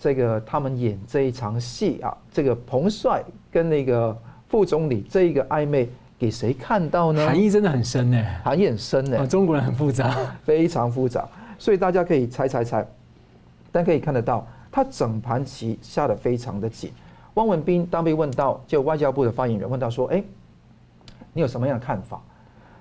[0.00, 4.16] 这个他们演这一场戏啊，这个彭帅跟那个。
[4.52, 5.88] 副总理这一个暧昧
[6.18, 7.24] 给谁看到呢？
[7.24, 9.26] 含义真的很深呢，含义很深呢。
[9.26, 11.26] 中国人很复杂，非常复杂，
[11.58, 12.86] 所以大家可以猜猜猜，
[13.72, 16.92] 但可以看得到，他整盘棋下得非常的紧。
[17.32, 20.22] 汪文斌当被问到，就外交部的发言人问到说：“哎，
[21.32, 22.20] 你有什么样的看法？”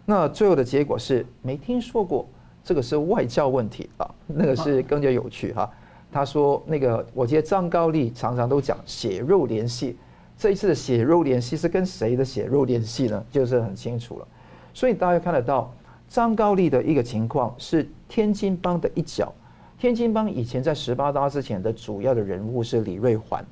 [0.03, 2.27] 那最后的结果是没听说过，
[2.65, 5.71] 这个是外交问题啊，那个是更加有趣哈。
[6.12, 9.95] 他说：“那个，我记得张高丽常常都讲血肉联系。”
[10.41, 13.23] 这一次的血肉联系是跟谁的血肉联系呢？
[13.32, 14.27] 就是很清楚了。
[14.73, 15.71] 所以大家看得到
[16.10, 19.32] 张高丽的一个情况是天津帮的一角。
[19.77, 23.45] 天津帮以前在十八大之前的主要的人物是李瑞环，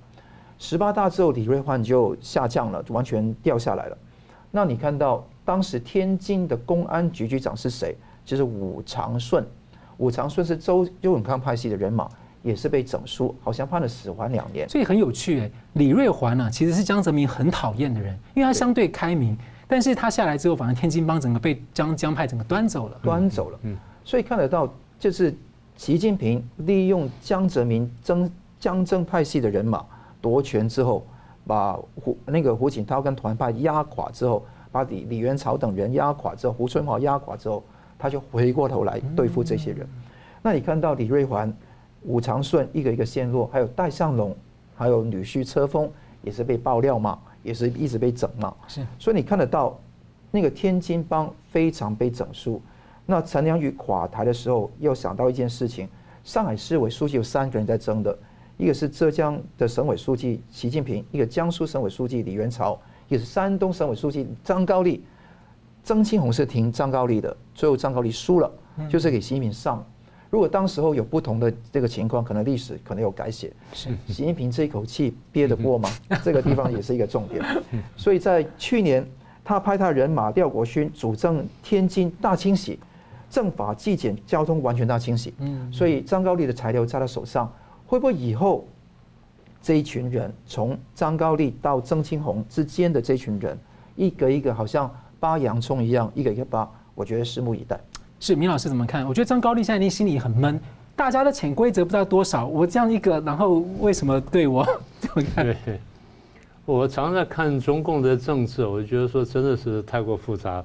[0.57, 3.95] 十八大之后李瑞环就下降了，完全掉下来了。
[4.49, 7.95] 那你看到当时天津的公安局局长是谁？
[8.25, 9.45] 就是武长顺。
[9.97, 12.09] 武长顺是周周永康派系的人马。
[12.41, 14.67] 也是被整肃，好像判了死缓两年。
[14.69, 23.59] 所以很有趣诶，李瑞环呢，其实是江泽民很讨厌的人，因为他相对开明，但是他下来之后，反正天津帮整个被江江派整个端走了，端走了。
[23.63, 23.75] 嗯，
[24.05, 25.35] 所以看得到，就是
[25.75, 29.85] 习近平利用江泽民曾江曾派系的人马
[30.21, 31.05] 夺权之后，
[31.45, 37.61] 把胡那个胡锦涛跟团派压垮之后，把李李元朝等人压垮之后，胡春华压垮之后，
[37.97, 39.85] 他就回过头来对付这些人。
[40.41, 41.53] 那你看到李瑞环。
[42.03, 44.35] 武长顺一个一个陷落，还有戴相龙，
[44.75, 45.89] 还有女婿车峰
[46.21, 48.55] 也是被爆料嘛，也是一直被整嘛。
[48.67, 49.79] 是，所以你看得到
[50.31, 52.61] 那个天津帮非常被整肃。
[53.05, 55.87] 那陈良宇垮台的时候，又想到一件事情：
[56.23, 58.17] 上海市委书记有三个人在争的，
[58.57, 65.03] 一个是浙江的省委书记习近平，一个江苏省委书记李元朝，也是山东省委书记张高丽。
[65.83, 68.51] 曾庆红是挺张高丽的，最后张高丽输了，
[68.87, 69.83] 就是给习近平上。
[70.29, 73.51] 如果当时候有不同的这个情况，可能历史可能有改写。
[73.73, 75.89] 是习近平这一口气憋得过吗？
[76.23, 77.43] 这个地方也是一个重点。
[77.97, 79.05] 所以在去年，
[79.43, 82.79] 他派他人马廖国勋主政天津大清洗，
[83.29, 85.33] 政法纪检交通完全大清洗。
[85.39, 85.71] 嗯。
[85.73, 87.51] 所以张高丽的材料在他手上，
[87.87, 88.67] 会不会以后
[89.63, 93.57] 这一群人从张高丽到曾庆红之间的这群人，
[93.95, 96.69] 一个一个好像扒洋葱一样，一个一个扒？
[96.93, 97.79] 我觉得拭目以待。
[98.19, 99.07] 是明老师怎么看？
[99.07, 100.59] 我觉得张高丽现在一定心里很闷，
[100.95, 104.65] 大家的潜规则不知道多少，我这样一个，然后为什么对我
[104.99, 105.45] 怎么看？
[105.45, 105.79] 对，
[106.65, 110.63] 我常常在看中共的政治，我觉得说真的是太过复杂。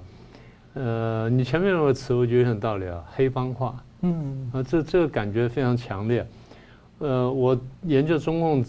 [0.74, 6.26] 呃，你前面那个词我觉得很道理啊，黑帮化，嗯，啊，这这个感觉非常强烈。
[6.98, 8.64] 呃，我研究中共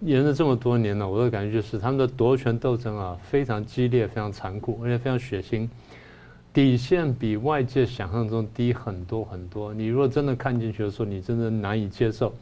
[0.00, 5.66] 研究这么多年了，我的感觉就是他们的夺权斗争啊，非常激烈，非常残酷，而且非常血腥。
[6.56, 9.74] 底线比外界想象中低很多很多。
[9.74, 12.34] 你如果真的看进去的时候，你真的难以接受。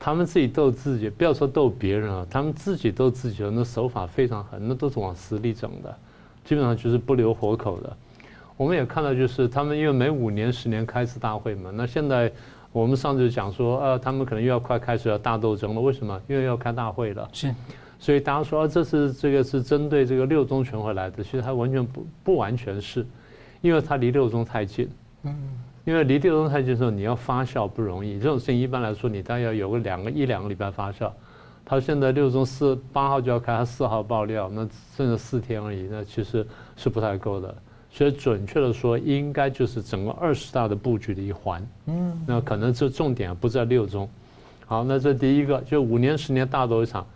[0.00, 5.94] 他们自己斗自己，不要说斗别人啊，他们自己斗自己，那手法非常狠，那都是往死里整的，
[6.46, 7.94] 基本上就是不留活口的。
[8.56, 12.32] 我们也看到，就是他们因为每五年、十年开一次大会嘛，那现在
[12.72, 15.80] 我们上次讲说，呃，他们可能又要快开始要大斗争了。
[15.82, 16.18] 为什么？
[16.26, 17.28] 因为要开大会了。
[17.34, 17.54] 是。
[17.98, 23.06] 所以大家说，这是这个是针对这个六中全会来的，其实它完全不不完全是。
[23.62, 24.86] 因为它离六中太近，
[25.22, 25.34] 嗯，
[25.84, 28.18] 因为离六中太近的时候，你要发酵不容易。
[28.18, 31.10] 这种事情一般来说，你大概要有个两个一两个礼拜发酵。
[31.64, 36.46] 他现在六中四八号就要开，他四号爆料，那剩下四天而已，那其实
[36.76, 37.54] 是不太够的。
[37.88, 41.64] 所以准确的说，应该就是整个二十大的布局的一环。
[41.86, 44.08] 嗯，那可能这重点不在六中。
[44.66, 47.06] 好，那这第一个就五年十年大斗一场，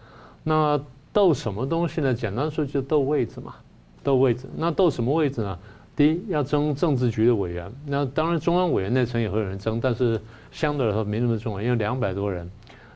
[0.45, 0.81] 那
[1.13, 2.15] 斗什么东西呢？
[2.15, 3.55] 简单说就斗位置嘛，
[4.03, 4.47] 斗位置。
[4.55, 5.59] 那斗什么位置呢？
[5.97, 10.21] 第一要争政治局的委员，那当然中央委员那层也会有人争，但是
[10.53, 12.49] 相对来说没那么重要，因为两百多人，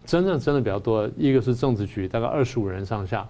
[0.05, 3.27] 真正争的比较多，一个是政治局，大概二十五人上下，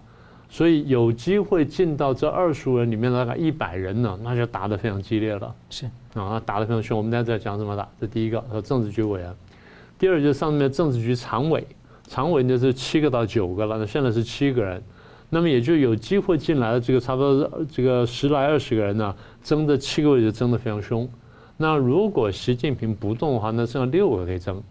[0.48, 5.54] 所以有机会进到这二十五人里面大概一百人呢，那就打得非常激烈了。
[5.70, 6.98] 是啊，那打得非常凶。
[6.98, 7.88] 我们在讲什么打？
[8.00, 9.30] 这第一个，和政治局委员；
[9.96, 11.64] 第二就是上面政治局常委，
[12.09, 14.83] 常委呢是七个到九个了，那现在是七个人，
[15.28, 21.09] 那么也就有机会进来的这个差不多这个十来二十个人呢，争的七个位置争得非常凶。
[21.57, 24.62] 那如果习近平不动的话，那剩下六个可以争。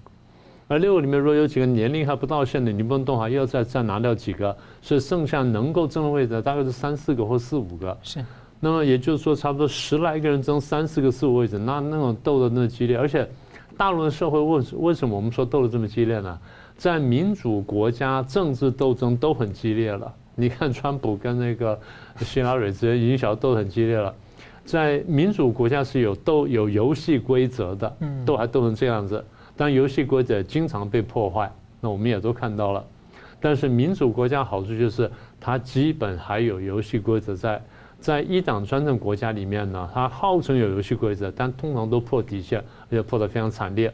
[0.67, 7.97] 而六个里面，如果有几个年龄还不到线的，你不能动的话，又要再再拿掉几个，所以剩下能够争的位置大概是三四个或四五个。
[8.03, 8.23] 是，
[8.59, 13.27] 那么也就是说，差不多十来个人争三四个、四五个位置，那那种斗得那么激烈，而且
[13.77, 16.37] 大陆的社会为为什么我们说斗得这么激烈呢？
[16.77, 20.13] 在民主国家，政治斗争都很激烈了。
[20.35, 21.79] 你看，川普跟那个
[22.19, 24.13] 希拉蕊之间已经斗得很激烈了。
[24.69, 29.25] 在民主国家是有斗有游戏规则的，斗还斗成这样子。
[29.57, 31.51] 但游戏规则经常被破坏，
[31.81, 32.85] 那我们也都看到了。
[33.41, 37.59] 但是民主国家好处就是它基本还有游戏规则在。
[37.99, 43.91] 在一党专政国家里面呢，它号称有游戏规则，但通常都破底线，而且破得非常惨烈。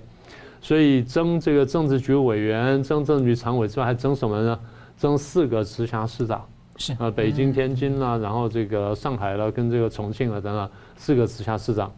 [0.61, 4.59] 所以争这个政治局委员、争政治局常委之外，还争什么呢？
[4.97, 6.45] 争四个直辖市长，
[6.77, 6.93] 是。
[6.99, 11.91] 啊，北京、天津啦，然后这个上海了，跟这个重庆了等等四个直辖市长。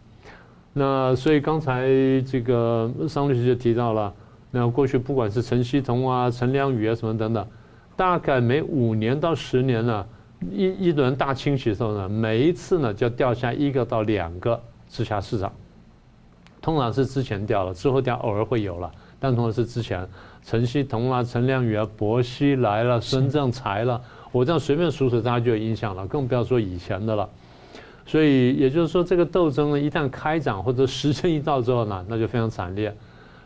[0.72, 1.88] 那所以刚才
[2.26, 4.12] 这个桑律师就提到了，
[4.50, 7.46] 那过去不管是陈希同啊、陈良宇啊什么等等，
[7.96, 10.06] 大概每五年到十年呢，
[10.52, 15.52] 一一轮大清洗的时候呢，每一次呢就掉下一个到两个直辖市长，
[16.62, 20.08] 通常是之前掉了，之后掉偶尔会有了，但通常是之前。
[20.44, 24.00] 陈希同啊、陈良宇啊、薄熙来了、孙政才了，
[24.32, 27.28] 我这样随便数数，大家就有印象了，更不要说以前的了。
[28.06, 32.94] 所以也就是说，这个斗争呢，一旦开展或者时间一到之后呢，那就非常惨烈。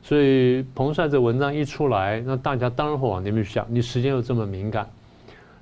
[0.03, 3.67] 所以彭帅这文章一出来，那大家当然会往那边去想。
[3.69, 4.89] 你时间又这么敏感，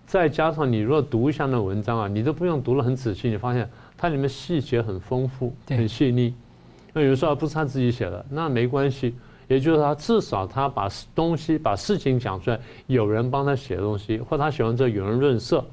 [0.06, 6.35] 再加上你如果读一下那文章啊，你都不用读得很仔细，你发现它里面细节很丰富、很细腻。
[6.92, 9.14] 那有时候不是他自己写的，那没关系。
[9.50, 15.64] 也就是他至少他把东西、把事情讲出来，有人帮他写东西，或他写完之后有人润色。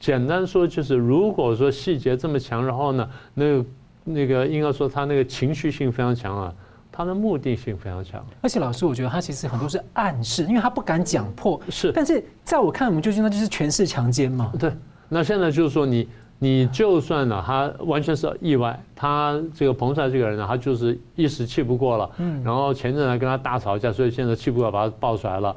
[0.00, 3.64] 简单说就是，如果说细节这么强，然后呢，那个
[4.02, 6.54] 那个应该说他那个情绪性非常强啊，
[6.90, 8.24] 他的目的性非常强。
[8.40, 11.60] 而且老师，我觉得他其实很多是暗示，因为他不敢讲破。
[11.68, 14.50] 是，但是在我看，我们究竟那就是权势强奸嘛。
[14.58, 14.72] 对。
[15.06, 25.56] 那现在就是说，你你就算呢，他完全是意外，他这个彭帅这个人呢，他就是一时气不过了，嗯，然后前阵子跟他大吵架，所以现在气不过把他爆出来了。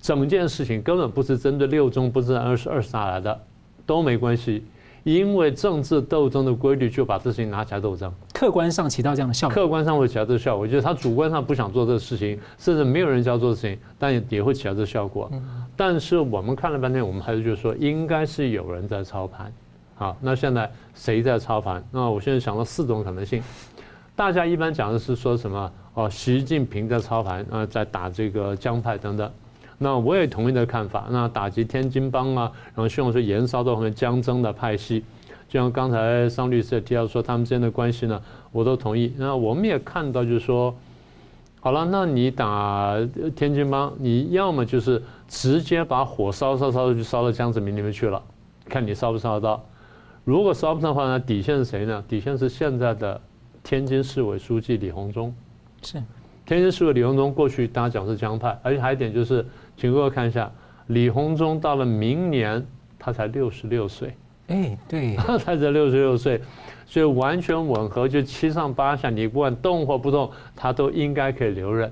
[0.00, 3.38] 整件事情根本不是针对六中，不是二十二十大来的，
[3.84, 4.64] 都没关系，
[5.02, 9.54] 因为政治斗争的规律就把这事情拿起来斗争，客观上起到这样的效果。
[9.54, 15.30] 客观上会起到这个效果，我觉得他主观上不想做这个事情，甚至没有人叫做事情，但也也会起到这个效果。
[15.76, 19.52] 但是我们看了半天，我们还是就是说，应该是有人在操盘。
[20.02, 21.80] 好，那现在谁在操盘？
[21.92, 23.40] 那我现在想到四种可能性，
[24.16, 25.72] 大家一般讲的是说什么？
[25.94, 29.30] 哦，习近平在操盘啊，在打这个江派等等。
[29.78, 31.06] 那我也同意的看法。
[31.08, 35.04] 那打击天津帮啊，然后希望说延烧到后面江曾的派系，
[35.48, 39.14] 就像刚才桑律师也提到说他们之间的关系呢，我都同意。
[39.16, 40.74] 那我们也看到就是说，
[41.60, 42.96] 好了，那你打
[43.36, 48.20] 天津帮，你要么就是直接把火烧烧烧就烧到江泽民那边去了，
[48.68, 49.64] 看你烧不烧得到。
[50.24, 52.04] 如果烧不上的话，那底线是谁呢？
[52.06, 53.20] 底线是现在的
[53.62, 55.34] 天津市委书记李鸿忠。
[55.82, 56.02] 是，
[56.46, 59.44] 天津市委李鸿忠过去大家讲是江派，而且还有一点就是。
[59.74, 60.52] 请各位看一下，
[60.88, 62.64] 李鸿忠到了明年，
[62.98, 64.14] 他才六十六岁。
[64.46, 66.40] 哎，对， 他才才六十六岁，
[66.86, 71.90] 所以完全吻合，就七上八下，你不管动或不动，他都应该可以留任，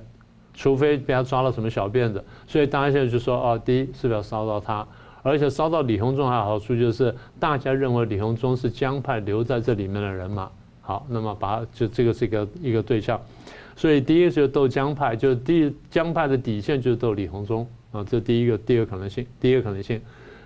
[0.53, 2.23] 除非被他抓了什么小辫子。
[2.47, 4.87] 所以大家现在就说，哦，第一是不是要烧到他？
[5.23, 10.51] 而且烧到李鸿忠还有好处，就是大家认为李鸿忠是江派留在这里面的人嘛。
[10.81, 13.21] 好，那么把就这个是一个一个对象。
[13.77, 20.01] 所以第一个就斗江派，就第江派的底线就是斗李鸿忠啊，这第一个第一个可能性，第一个可能性，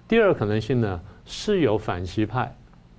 [0.06, 2.54] 第二可能性呢是有反习派，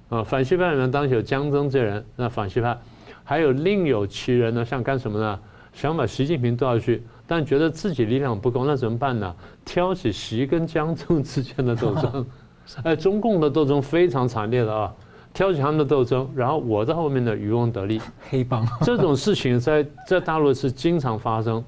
[0.09, 2.77] 啊，反习派里面当然有江曾这人，那反习派
[3.23, 5.39] 还有另有其人呢，想干什么呢？
[5.73, 9.35] 想把习近平斗下去，但觉得自己力量不够，那怎么办呢？
[9.63, 12.25] 挑起习跟江浙之间的斗争，
[12.83, 14.93] 哎，中共的斗争非常惨烈的啊。
[15.33, 17.99] 挑起他们的斗争，然后我在后面的渔翁得利。
[18.29, 21.61] 黑帮 这种事情在在大陆是经常发生。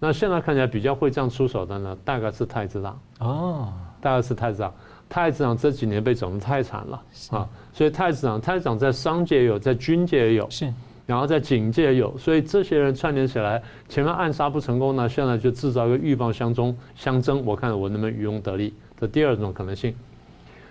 [0.00, 4.74] 那现在看起来比较会这样出手的呢，大概是太子党哦，大概是太子党。
[5.08, 7.00] 太子党这几年被整得太惨了
[7.30, 10.72] 啊，所以太子党太子党在商界也有，在军界也有，是，
[11.06, 17.44] 然后在警界也有，所以这些人串联起来，前面暗杀不成功呢，现在就制造一个鹬蚌相争相争。
[17.44, 18.72] 我看我能不能渔翁得利？
[18.98, 19.94] 这第二种可能性。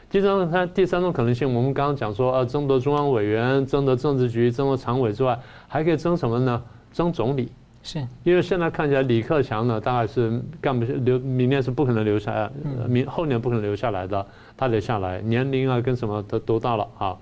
[0.10, 6.62] 第三种，它第三种可能性，我们刚刚讲说，呃，争夺中央委员、争夺政治局、争夺常委之外，还可以争什么呢？
[6.92, 7.50] 争总理。
[7.84, 12.52] 是，因为现在看起来李克强呢，大概是干不留，明年是不可能留下来，
[12.88, 14.26] 明后年不可能留下来的，
[14.56, 17.18] 他得下来，年龄啊跟什么都都到了啊。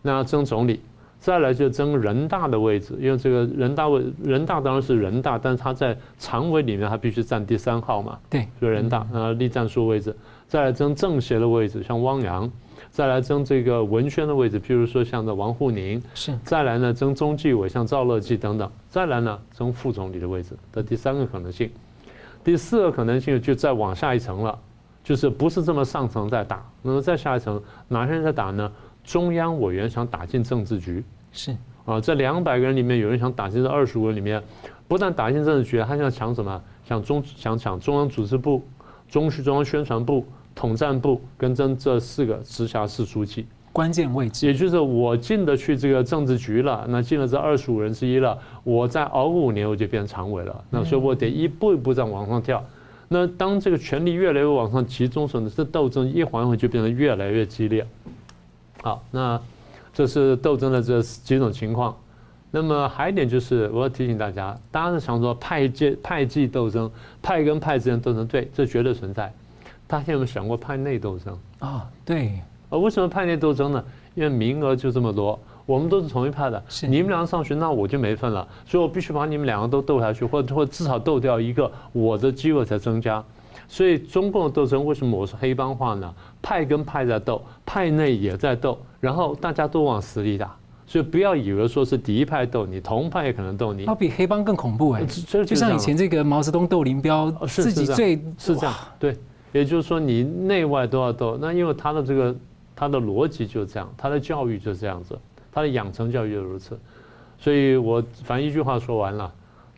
[0.00, 0.80] 那争总理，
[1.20, 8.18] 再来就争人大的位置，因为这个人大位，人大当然是人大，但是他在常委里面，他必须占第三号嘛。
[8.30, 10.16] 对，就人大啊立战书位置。
[10.48, 12.48] 再来争政协的位置，像汪洋；
[12.90, 21.70] 再来争这个文宣的位置，譬如说像这王沪宁；是再来呢争中纪委，像赵乐际等等；再来呢争副总理的位置的第三个可能性。
[22.42, 24.58] 第四个可能性就再往下一层了，
[25.04, 28.72] 就是不是这么上层在打，那么再下一层哪些人在打呢？
[29.10, 31.02] 中央委员想打进政治局，
[31.32, 34.40] 是啊，这两百个人里面有人想打进这二十五个人里面，
[34.86, 36.62] 不但打进政治局，还想抢什么？
[36.84, 38.62] 想中想抢中央组织部、
[39.08, 40.24] 中区中央宣传部。
[40.52, 52.62] 统战部跟这这四个直辖市书记关键位置，也就是我进得去这个政治局了，那进了这二十五人之一了，我再熬五年我就变常委了，那所以我得一步一步这样往上跳。
[53.08, 57.86] 那当这个权力越来越往上集中时这斗争一环一环就变得越来越激烈。
[58.82, 59.40] 好，那
[59.92, 61.94] 这是斗争的这几种情况。
[62.50, 66.90] 那么还有一点就是我要提醒大家，大家是想说派界派系斗争，
[67.22, 69.32] 派跟派之间斗争，对，这绝对存在。
[69.86, 71.88] 大家有没有想过派内斗争啊？
[72.04, 73.84] 对，呃，为什么派内斗争呢？
[74.14, 83.22] 因为名额就这么多，我们都是同一派的，你们两个上去，那我就没份了，所以我必须把你们两个都斗下去，或者或至少斗掉一个，我的机会才增加。
[83.70, 86.12] 所以中共的斗争为什么我是黑帮化呢？
[86.42, 90.52] 派跟派在斗，派内也在斗，然后大家都往死里打，
[90.88, 93.84] 所以不要以为说是敌派斗你，同派也可能斗你。
[93.84, 99.16] 他比黑帮更恐怖哎，就像以前这个毛泽东斗林彪，自己最是这样对。
[99.52, 101.38] 也就是说，你内外都要斗。
[101.40, 102.34] 那因为他的这个
[102.74, 105.16] 他的逻辑就是这样，他的教育就是这样子，
[105.52, 106.78] 他的养成教育就如此。
[107.38, 109.32] 所以我反正一句话说完了，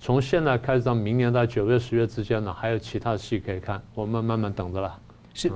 [0.04, 4.98] 从现在开始到明年到九月十月之间呢，还有其他的戏可以看，我们慢慢等着了。
[5.32, 5.48] 是，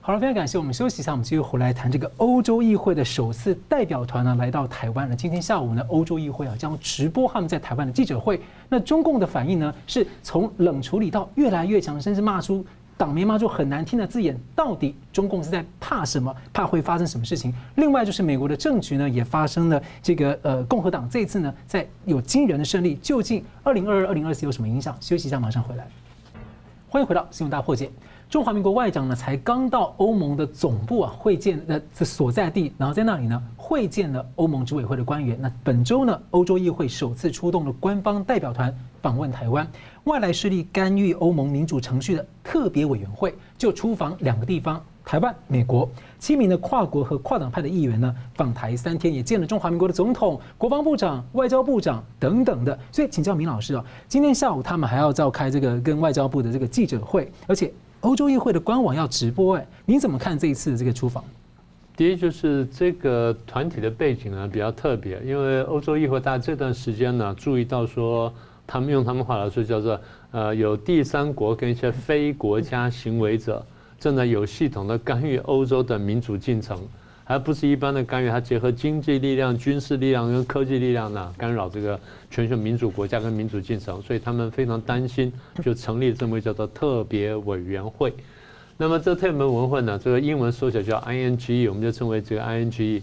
[0.00, 0.58] 好了，非常感谢。
[0.58, 5.14] 我们休息一下，我们继续回来谈这个欧洲议会的首次代表团呢来到台湾了。
[5.14, 8.40] 今天下午呢，欧洲议会啊将直播他们在台湾的记者会。
[8.68, 12.66] 那中共的反应呢，是从冷处理到越来越强，甚至骂出。
[12.96, 16.34] 党民嘛，就很难听的字眼，到底中共是在怕什么？
[16.52, 17.52] 怕会发生什么事情？
[17.76, 24.96] 另外就是美国的政局呢，也发生了这个呃，共和党这次呢，在有惊人的胜利，究竟二零二二、二零二四有什么影响？
[25.00, 25.88] 休息一下，马上回来。
[26.88, 27.90] 欢迎回到新闻大破解。
[28.30, 35.36] 中华民国外长呢，才刚到欧盟的总部啊，会见的这所在地，然后在那里呢，会见了欧盟执委会的官员。
[35.40, 39.66] 那本周呢，欧洲议会首次出动了官方代表团访问台湾。
[40.04, 45.88] 外来势力干预欧盟民主程序的特别委员会就出访两个地方：台湾、美国。
[46.18, 52.78] 七名的跨国和跨党派的议员呢，访台三天，也见了中华民国的总统、国防部长、外交部长等等的。
[52.92, 59.56] 所以，请教明老师啊，今天下午他们还要召开这个跟外交部的这个记者会，而且欧洲议会的官网要直播。
[59.56, 61.24] 哎，您怎么看这一次的这个出访？
[61.96, 68.30] 第一就是这个团体的背景呢比较特别，因为欧洲议会大家这段时间呢注意到说。
[68.66, 70.00] 他们用他们话来说，叫做
[70.30, 73.64] 呃，有第三国跟一些非国家行为者
[74.00, 76.78] 正在有系统的干预欧洲的民主进程，
[77.24, 81.98] 还不是一般的干预，它结合经济力量、军事力量跟科技力量呢，干扰这个
[82.30, 88.12] 全球民主国家跟民主进程，所以他们非常担心，就成立这么一个叫做特别委员会。
[88.76, 93.02] 那么这特别委员会呢，这个英文缩写叫 INGE，我们就称为这个 INGE。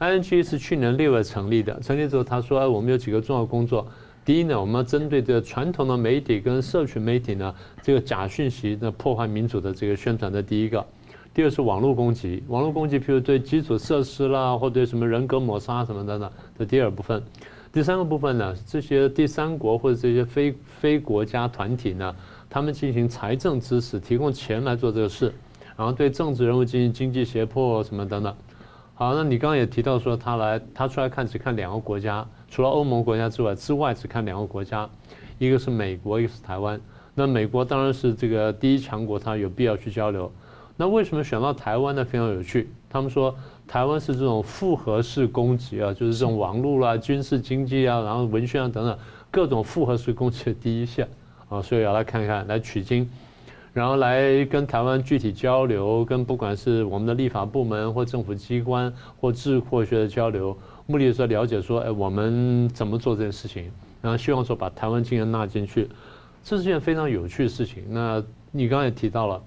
[0.00, 3.86] INGE 是去年六月成立的，成立之后他说，哎，我们有几个重要工作。
[4.24, 10.82] 第一呢，我们要针对这个传统的媒体跟社群媒体呢，这个假讯息的破坏民主的这个宣传的第一个；
[11.34, 17.20] 第二是网络攻击，网络攻击，譬如对基础设施啦，或对什么人格抹杀什么的呢，这第二部分；
[17.70, 22.16] 第三个部分呢，这些第三国或者这些非非国家团体呢，
[22.48, 25.30] 他们进行财政支持，提供钱来做这个事，
[25.76, 28.34] 然后对政治人物进行经济胁迫什么等等。
[28.94, 32.26] 好，那你刚刚也提到说他来，他出来看只看两个国家。
[32.54, 34.88] 除了欧盟国家之外，之外只看两个国家，
[35.40, 36.80] 一个是美国，一个是台湾。
[37.12, 40.30] 那美国当然是这个第一强国，它有必要去交流。
[40.76, 42.04] 那为什么选到台湾呢？
[42.04, 42.70] 非常有趣。
[42.88, 43.34] 他们说
[43.66, 48.96] 台湾是这种复合式攻击啊，就是这种网络啦、军事、经济啊，然后文宣啊等等
[49.32, 51.08] 各种复合式攻击的第一线
[51.48, 53.10] 啊，所以要来看看，来取经，
[53.72, 60.56] 然后来跟台湾具体交流，跟不管是我们的立法部门或政府机关或智库学的交流。
[60.86, 63.70] 目的是了解说，哎，我们怎么做这件事情，
[64.02, 65.88] 然后希望说把台湾经验纳进去，
[66.42, 67.82] 这是件非常有趣的事情。
[67.88, 69.42] 那你刚才也提到了，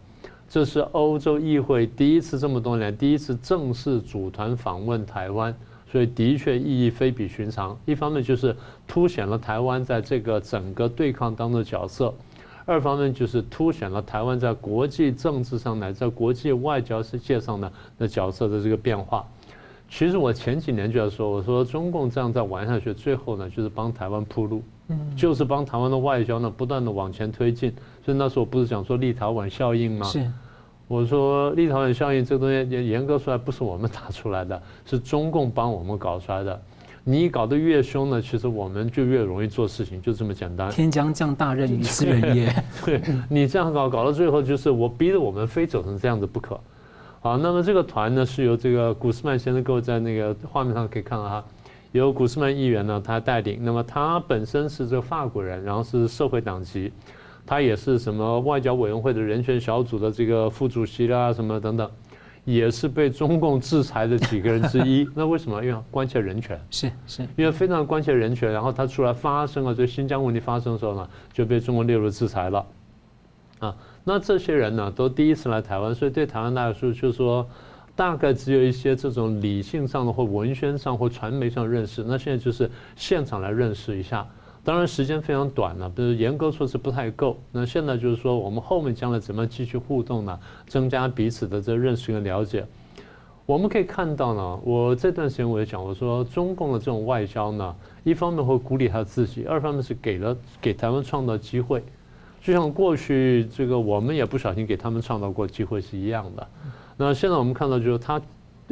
[0.50, 5.56] 这是欧洲议会第一次这么多年第一次正式组团访问台湾，
[5.92, 7.78] 所以的确意义非比寻常。
[7.86, 8.56] 一方面就是
[8.88, 12.12] 凸显了台湾在这个整个对抗当中的角色，
[12.66, 19.24] 二方面就是凸显了台湾在国际政治上乃在国际外交世界上的的角色的这个变化。
[19.90, 24.62] 其实我前几年就要说，我说中共这样再玩下去，最后呢就是帮台湾铺路，
[25.16, 27.74] 就是帮台湾的外交呢不断的往前推进。
[28.06, 30.06] 所以那时候我不是讲说立陶宛效应吗？
[30.06, 30.30] 是，
[30.88, 36.62] 我说立陶宛效应这个东西严格说来不是我们打出来的， 是中共帮我们搞出来的。
[37.10, 40.70] 你搞得越凶呢，其实我们就越容易做事情，就这么简单。
[40.70, 42.54] 天将降大任于斯人也。
[42.84, 46.60] 对，你这样搞，搞到最后就是我逼着我们非走成这样子不可。
[47.20, 51.44] 好，那么这个团呢是由这个古斯曼先生，各位在那个画面上可以看到哈，
[51.92, 53.60] 由古斯曼议员呢他带领。
[53.62, 56.92] 那么他本身是这个法国人，然后是社会党籍。
[57.46, 61.90] 他也是什么外交委员会的人权小组的这个副主席啦，什么等等，
[62.44, 65.10] 也是被中共制裁的几个人之一。
[65.16, 65.64] 那为什么？
[65.64, 68.52] 因为关切人权，是是，因为非常关切人权。
[68.52, 72.66] 然后他出来发生了，这新疆问题发生的时候呢，就被中国列入制裁了。
[73.60, 73.74] 啊，
[74.10, 77.46] 那这些人呢，都第一次来台湾，所以对台湾来说，就是说
[77.94, 82.06] 大概只有一些这种理性上的或文宣上或传媒上认识。
[82.08, 84.26] 那现在就是现场来认识一下。
[84.64, 87.38] 当然时间非常短了，比如严格说是不太够。
[87.52, 90.40] 那现在就是说，我们后面将来怎么继续互动呢？
[90.68, 92.66] 增加彼此的这认识跟了解。
[93.46, 101.84] 我们可以看到呢，我这段时间我也讲，我说中共的这种外交呢，一方面会鼓励他自己，二方面是给了给台湾创造机会。
[102.42, 106.48] 就像过去这个我们也不小心给他们创造过机会是一样的。
[106.96, 108.22] 那现在我们看到就是他，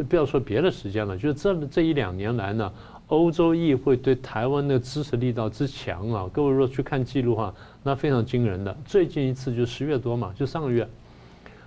[0.09, 2.71] 不要说别的时间了，就是这这一两年来呢。
[3.09, 7.53] 欧洲议会对台湾的支持力道之强啊，各位如果去看记录哈，
[7.83, 8.75] 那非常惊人的。
[8.83, 10.89] 最近一次就十月多嘛，就上个月，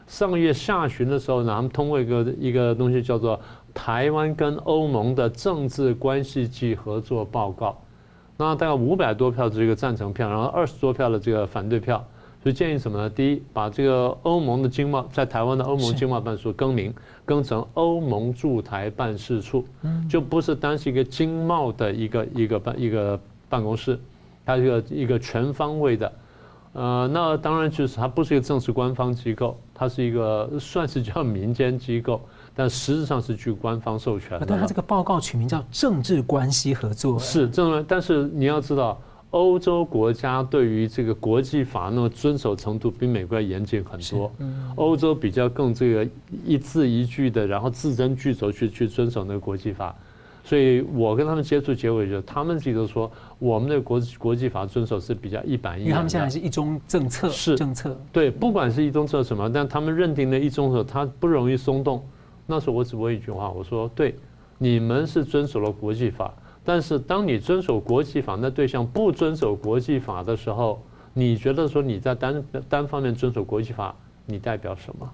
[0.08, 3.38] 上个月下旬的时候呢，他们通过一个一个东西叫做
[3.72, 7.70] 《台湾跟欧盟的政治关系及合作报告》，
[8.38, 12.02] 那大概五百多票的这个赞成票，然后二十多票的这个反对票。
[12.40, 13.10] 所以建议什么呢？
[13.10, 19.66] 第一，把这个欧盟的经贸在台湾的欧盟经贸办事处更名，更成欧盟驻台办事处，
[20.08, 23.98] 就不是单是一个经贸的一个一个办一个办公室，
[24.46, 26.12] 它是一个一个全方位的。
[26.74, 32.20] 呃，那当然就是它不是一个正式官方机构，它是一个算是叫民间机构，
[32.58, 34.44] 但实质上是据官方授权的。
[34.44, 39.00] 但它这个报告取名叫政治关系合作，是政治，但是你要知道。
[39.30, 44.32] 欧洲国家对于这个国际法那么遵守程度比美国要严谨很多。
[44.74, 46.08] 欧洲比较更这个
[46.46, 49.94] 一字一句的，然后字斟句酌去去遵守那个国际法。
[50.42, 55.88] 所以我跟他们接触结尾就，他们自己都说，我们的国国际法遵守是比较一板一眼。
[55.88, 57.94] 因为他们现在是一中政策，是政策。
[58.10, 62.02] 对，不管是一中策什么，但他们认定的一中策，它不容易松动。
[62.50, 64.16] 那时候我只问一句话，我说：对，
[64.56, 66.32] 你们是遵守了国际法。
[66.64, 70.82] 但是，当你遵守国际法，那对象不遵守国际法的时候，
[71.12, 73.94] 你觉得说你在单单方面遵守国际法，
[74.24, 75.08] 你代表什么？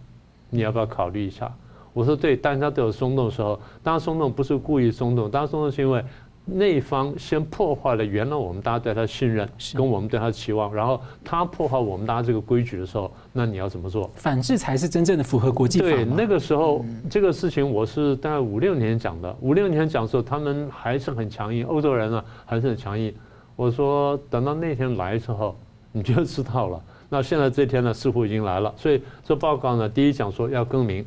[0.49, 1.53] 你要不要考虑一下？
[1.93, 6.05] 我说对，大家都有松动的时候，当然松动不是故意松动，当然松动是因为。
[6.47, 14.11] 那方先破坏了原来我们大家对他的信任，跟我们对他的期望，然后他破坏我们大家这个规矩的时候，那你要怎么做？
[14.15, 15.87] 反制才是真正的符合国际法。
[15.87, 23.15] 对，那个时候这个事情我是大概五六年讲的，五六年讲的时候，他们还是很强硬，欧洲人啊还是很强硬。
[23.57, 25.57] 我说等到那天来的时候，
[25.93, 26.83] 你就知道了。
[27.09, 28.75] 那现在这天呢，似乎已经来了。
[28.77, 31.05] 所以这报告呢，第一讲说要更名。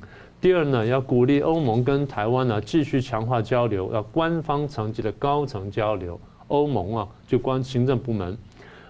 [0.47, 6.17] 第二呢，要鼓励欧盟跟台湾呢继续强化交流，要官方层级的高层交流。
[6.47, 8.29] 欧盟啊，就关行政部门。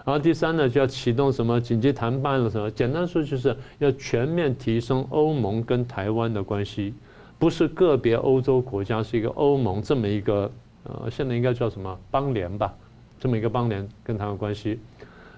[0.06, 2.70] 然后第三呢，就要启动什么紧急谈判了什么？
[2.70, 6.94] 简单说就是要全面提升欧盟跟台湾的关系，
[7.40, 10.52] 不是个别欧洲国家，是一个欧盟这么一个
[10.84, 12.72] 呃，现在应该叫什么邦联吧？
[13.20, 14.80] 这么一个邦联跟台湾关系。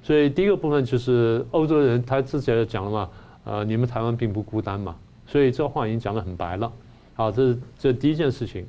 [0.03, 3.09] 所以第一个部分就是欧洲人他自己也讲了嘛，
[3.45, 4.93] 呃，你们台湾并不孤单嘛。
[5.31, 6.71] 所以这话已经讲得很白了，
[7.13, 8.65] 好，这是这第一件事情。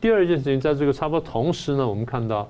[0.00, 2.46] 第二件事情，在这个差不多同时呢，我们看到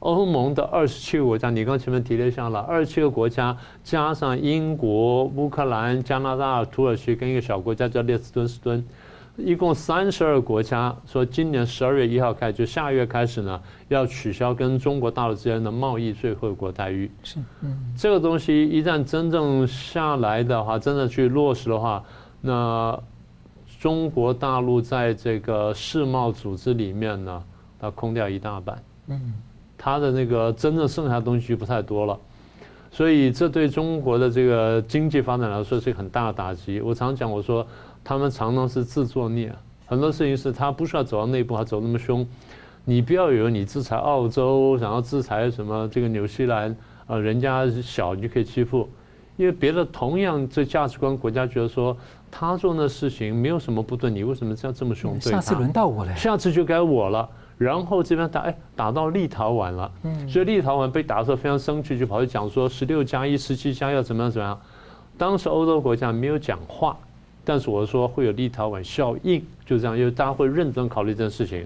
[0.00, 8.84] 欧盟的二十七个国家，你刚前面提了一下了，二十七个国家加上英国、乌克兰、加拿大、土耳其跟一个小国家叫列斯敦斯敦，
[9.36, 17.08] 一共三十二个国家说，今年十二月一号开始，就下月开始呢，要取消跟中国大陆之间的贸易最后国待遇。
[17.22, 22.02] 是，嗯，这个东西一旦真正下来的话，真的去落实的话。
[22.42, 23.00] 那
[23.80, 27.42] 中国大陆在这个世贸组织里面呢，
[27.78, 29.32] 它空掉一大半，嗯，
[29.78, 32.18] 它的那个真正剩下的东西就不太多了，
[32.90, 36.80] 所以这对中国的这个经济发展来说是一个很大的打击。
[36.80, 37.66] 我常讲，我说
[38.04, 39.52] 他们常常是自作孽，
[39.86, 42.26] 很多事情是他不需要走到内部，他走那么凶。
[42.84, 46.76] 你不要以为你制裁澳洲，然后制裁什么这个纽西兰，
[47.06, 48.88] 呃，人家小你就可以欺负，
[49.36, 51.96] 因为别的同样这价值观国家觉得说
[52.34, 55.38] 他做那事情没有什么不对，你为什么这样这么凶对他？
[55.38, 57.28] 下次轮到我了，下次就该我了。
[57.58, 64.58] 然后这边打哎打到立陶宛了，嗯所以立陶宛被打的时候非常生气，就跑去讲说十六加一、十七加要怎么样怎么样。
[65.16, 66.96] 当时欧洲国家没有讲话，
[67.44, 71.64] 但是我说会有立陶宛效应，就这样，因为大家会认真考虑这件事情。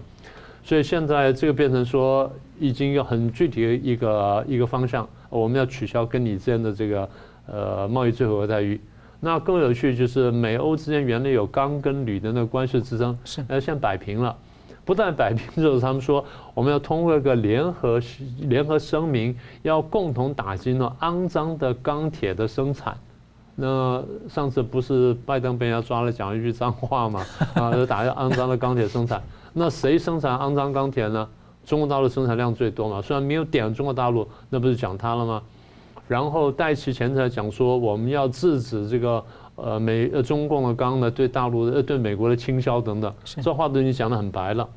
[0.65, 7.09] 所以现在这个变成说已经有很具体的一个一个方向，我们要取消跟你之间的这个
[7.47, 8.79] 呃贸易最惠国待遇。
[9.27, 14.37] 那更有趣就是美欧之间原来有钢跟铝的那个关税之争，是呃现在摆平了。
[14.85, 16.25] 不但摆平之后，他们说
[16.55, 18.01] 我们要通过一个联合
[18.43, 22.97] 联合声明，要共同打击那肮脏的钢铁的生产。
[23.57, 27.27] 那上次不是拜登被人家抓了讲一句脏话嘛？
[27.55, 29.21] 啊，就打一个肮脏的钢铁生产。
[29.53, 31.29] 那谁生产肮脏钢铁呢？
[31.65, 35.43] 中国大陆生产量最多嘛，虽然没有点中国大陆，那不是讲他了吗？
[36.09, 39.25] 然后戴奇前才讲说我们要制止这个。
[39.59, 44.69] 呃，美呃中共的刚呢，对大陆的呃对美国的倾销等等，这话都已经讲得很白了。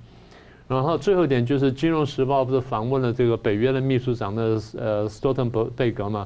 [0.69, 6.25] 然后最后一点就是《金融时报》不是访问了这个北约的秘书长的呃斯托滕贝格嘛？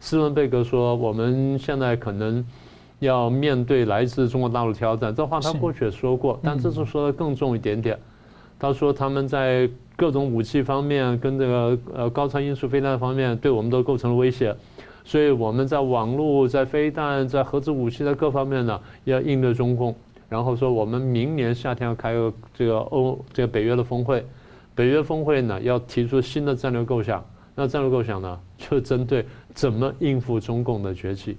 [0.00, 2.44] 斯文贝格说，我们现在可能
[2.98, 5.14] 要面对来自中国大陆挑战。
[5.14, 7.96] 这话他过去也说过，但这次说的更重一点点。
[8.58, 14.54] 他说他们在各种武器方面跟这个呃高超音速飞弹方面对我们都构成了威胁。
[15.04, 19.94] 所以我们在网络、在飞弹、在核子武器在各方面呢，要应对中共。
[20.28, 24.24] 然后说我们明年夏天要开个这个欧这个北约的峰会，
[24.74, 27.22] 北约峰会呢要提出新的战略构想。
[27.54, 31.36] 那战略构想呢，就针对怎么应付中共的崛起。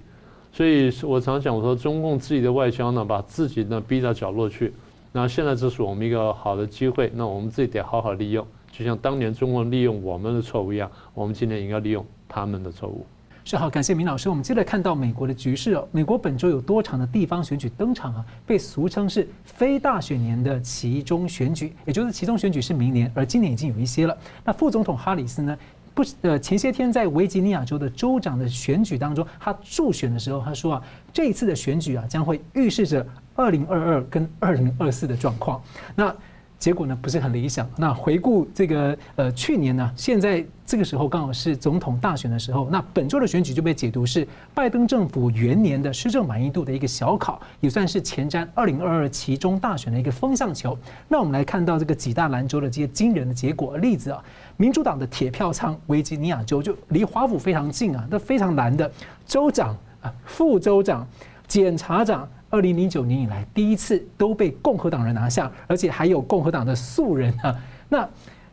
[0.52, 4.72] 所以我常讲，我说中共自己的外交呢，把自己呢逼到角落去。
[5.16, 13.06] 那现在这是我们一个好的机会，那我们自己得好好利用，就像当年中共利用我们的错误一样，我们今年应该利用他们的错误。
[13.46, 14.28] 是好，感谢明老师。
[14.30, 15.88] 我们接着看到美国的局势哦。
[15.92, 24.18] 美国本周有多场的地方选举登场啊，被俗称是非大选年的其中选举，也就是其中选举是明年，而今年已经有一些了。
[24.44, 25.58] 那副总统哈里斯呢，
[25.94, 33.06] 不呃前些天在维吉尼亚州的州长的选举当中，他助选的时候，他说啊，这一次的选举啊，将会预示着
[33.36, 35.62] 二零二二跟二零二四的状况。
[35.96, 36.14] 那
[36.60, 37.70] 结果呢，不是很理想。
[37.76, 42.70] 那回顾这个呃去年呢，现在这个时候刚好是总统大选的时候。
[42.70, 50.78] 那本周的选举就被解读是拜登政府元年的施政满意度的一个小考，也算是前瞻二零二二其中大选的一个风向球。
[51.10, 54.24] 那我们来看到这个几大兰州的这些惊人的结果例子啊，
[54.56, 58.90] 民主党的铁票仓维吉尼亚州就离华府非常近啊，那非常难的
[59.26, 61.06] 州长啊、副州长、
[61.46, 62.26] 检察长。
[62.54, 67.60] 二零零九年以来，第一次都被共和党人拿下，而且还有共和党的素人啊。
[67.90, 68.08] 那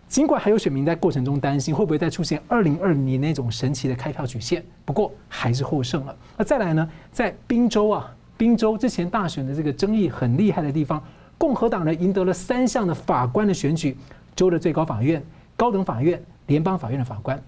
[0.08, 6.16] 尽管还有选民在过程中担心会不会再出现二零二零年那种神奇的开票曲线，不过还是获胜了。
[6.38, 11.04] 那再来呢，在宾州啊，宾州之前大选的这个争议很厉害的地方，
[11.36, 13.94] 共和党人赢得了三项的法官的选举，
[14.34, 15.22] 州的最高法院、
[15.56, 17.38] 高等法院、联邦法院的法官。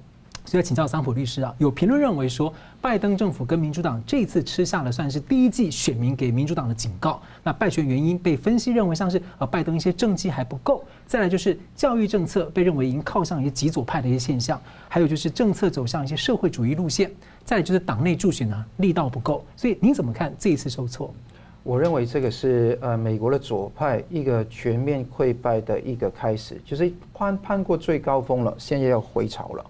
[0.45, 7.22] 所以请教桑普律师啊，有评论认为说，拜登政府跟民主党这次吃下了算是第一季选民给民主党的警告。
[7.43, 17.11] 那败选原因被分析认为像是呃拜登一些政绩还不够，再来就是教育政策被认为已经靠向一些极左派的一些现象，还有就是政策走向一些社会主义路线，
[17.45, 19.45] 再来就是党内助选啊力道不够。
[19.57, 21.14] 所以您怎么看这一次受挫？
[21.62, 29.64] 我认为这个是呃美国的左派一个全面溃败的一个开始，就是攀攀过最高峰了，现在要回潮了。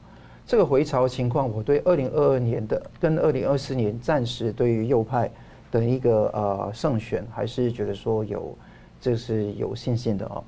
[0.47, 5.31] 这个回潮情况，我对二零二二年的跟二零二四年暂时对于右派
[5.71, 8.57] 的一个呃胜选，还是觉得说有
[9.01, 10.43] 这是有信心的啊。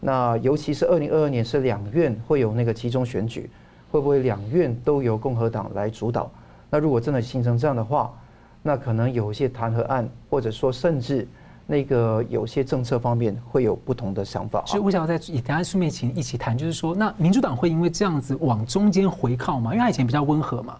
[0.00, 3.48] 那尤其是二零二二年是两院会有那个集中选举，
[3.90, 6.30] 会不会两院都由共和党来主导？
[6.68, 8.12] 那如果真的形成这样的话，
[8.62, 11.26] 那可能有一些弹劾案，或者说甚至。
[11.68, 19.72] 那个有些政策方面会有不同的想法，所以我想要在等下顺便请一起谈，就是说，那民主党会因为这样子往中间回靠吗？
[19.74, 20.76] 因为他以前比较温和嘛。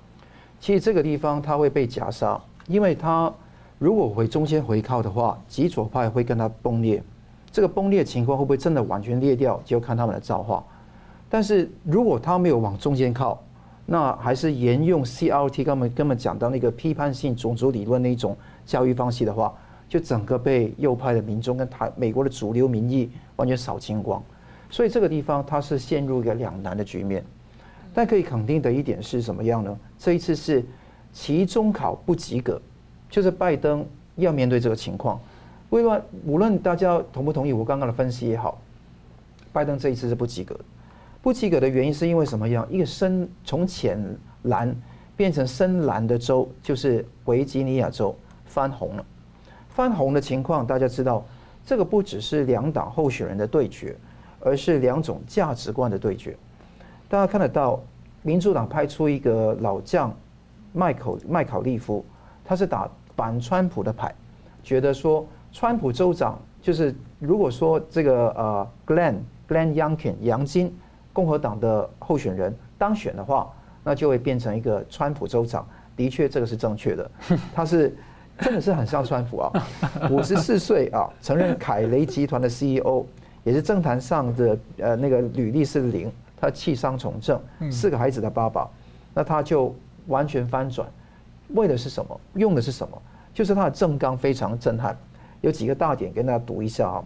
[0.61, 3.33] 其实这个地方他会被夹杀，因为他
[3.79, 7.03] 如果回中间回靠的话，极左派会跟他崩裂。
[7.51, 10.63] 这个崩裂情况会不会真的完全裂掉，就看他们的造化。
[11.29, 13.43] 但是如果他没有往中间靠，
[13.87, 19.53] 那还是沿用 CRT 刚刚根本讲到那个批判性种族理论那一种教育方式的话。
[19.89, 24.23] 就整个被右派的民众跟台美国的主流民意完全扫清光，
[24.69, 27.25] 所以这个地方它是陷入一个两难的局面。
[27.95, 29.79] 但可以肯定的一点是什么样呢？
[29.99, 30.63] 这一次是
[31.13, 32.61] 期中考不及格，
[33.09, 35.19] 就是拜登要面对这个情况。
[35.71, 38.61] 无论无论大家同不同意我刚刚的分析也好，
[39.53, 40.55] 拜登这一次是不及格。
[41.23, 42.67] 不及格的原因是因为什么样？
[42.71, 43.99] 一个深从浅
[44.43, 44.77] 蓝
[45.17, 48.15] 变成深蓝的州，就是维吉尼亚州
[48.45, 49.07] 翻红了。
[49.77, 51.23] 翻红的情况，大家知道，
[51.67, 53.95] 这个不只是两党候选人的对决，
[54.41, 56.35] 而是两种价值观的对决。
[57.11, 57.79] 大家看得到，
[58.23, 60.11] 民主党派出一个老将
[60.73, 62.03] 麦考麦考利夫，
[62.43, 64.15] 他是打反川普的牌，
[64.65, 69.17] 觉得说川普州长就是如果说这个呃 Glenn
[69.47, 70.75] Glenn Youngkin 杨金
[71.13, 73.53] 共和党的候选人当选的话，
[73.85, 75.69] 那就会变成一个川普州长。
[75.95, 77.11] 的确，这个是正确的，
[77.55, 77.97] 他是
[78.41, 79.53] 真的是很像川普啊，
[80.11, 83.05] 五十四岁啊，曾任凯雷集团的 CEO，
[83.45, 86.11] 也是政坛上的呃那个履历是零。
[86.39, 87.41] 他弃商从政，
[87.73, 88.69] 四个孩子的爸爸，
[89.15, 89.75] 那他就
[90.07, 90.87] 完全翻转，
[91.55, 92.21] 为的是什么？
[92.35, 93.03] 用的是什么？
[93.33, 94.95] 就是他的政纲非常震撼，
[95.41, 97.03] 有几个大点跟大家读一下啊。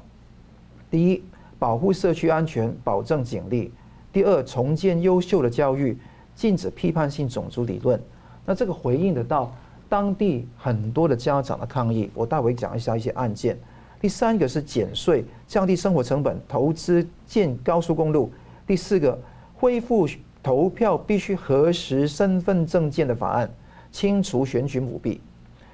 [0.90, 1.22] 第一，
[1.60, 3.70] 保护社区安全，保证警力；
[4.12, 5.96] 第二，重建优秀的教育，
[6.34, 8.02] 禁止批判性种族理论。
[8.44, 9.54] 那这个回应得到
[9.90, 12.08] 当地很多的家长的抗议。
[12.14, 13.58] 我待会讲一下一些案件。
[14.00, 18.32] 第三个是减税，降低生活成本，投资建高速公路。
[18.66, 19.18] 第四个，
[19.54, 20.08] 恢复
[20.42, 23.50] 投票必须核实身份证件的法案，
[23.92, 25.20] 清除选举舞弊。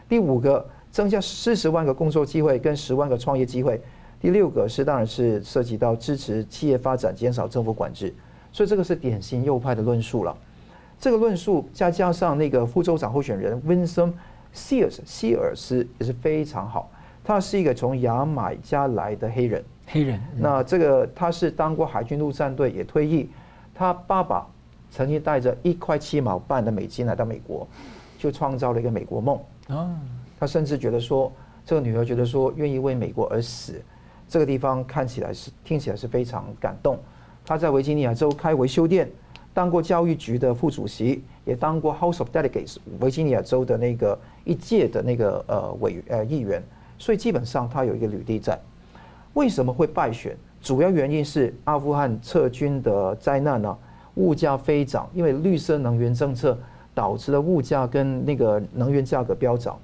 [0.09, 3.81] 第五个，增加四十万个工作机会跟十万个创业机会。
[4.19, 8.12] 第六个是，当然是涉及到支持企业发展，减少政府管制。
[8.51, 10.37] 所以这个是典型右派的论述了。
[10.99, 14.12] 这个论述再加上那个副州长候选人 Winsome
[14.55, 16.90] Sears 希尔斯也是非常好，
[17.22, 19.64] 他是一个从牙买加来的黑人。
[19.88, 23.30] 黑人，那这个他是当过海军陆战队，也退役。
[23.72, 24.44] 他爸爸
[24.90, 27.68] 曾经带着一块七毛半的美金来到美国，
[28.18, 29.38] 就创造了一个美国梦。
[30.40, 31.30] 他甚至觉得说，
[31.64, 33.80] 这个女儿觉得说，愿意为美国而死，
[34.28, 36.99] 这个地方看起来是听起来是非常感动。
[37.44, 39.09] 他在维吉尼亚州开维修店，
[39.57, 46.62] 当过教育局的副主席，也当过 House of Delegates 维吉尼亚州的那个一届的那个呃委呃议员，
[46.98, 48.61] 所以基本上他有一个履历在。
[49.32, 50.36] 为什么会败选？
[50.61, 53.74] 主要原因是阿富汗撤军的灾难呢？
[54.16, 56.59] 物价飞涨，因为绿色能源政策
[56.94, 59.78] 导致了物价跟那个能源价格飙涨。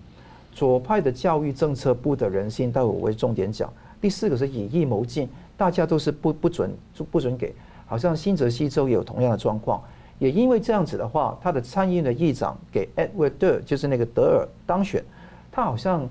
[0.52, 3.72] 左派的教育政策不得人心，待会我会重点讲。
[4.02, 7.54] 第四个是以疫谋进，大家都是不不准就不准给。
[7.92, 9.82] 好像新泽西州也有同样的状况。
[10.18, 15.04] 也因为这样子的话，他的参议院的议长给 Edward 就是那个德尔当选，
[15.50, 16.08] 他好像。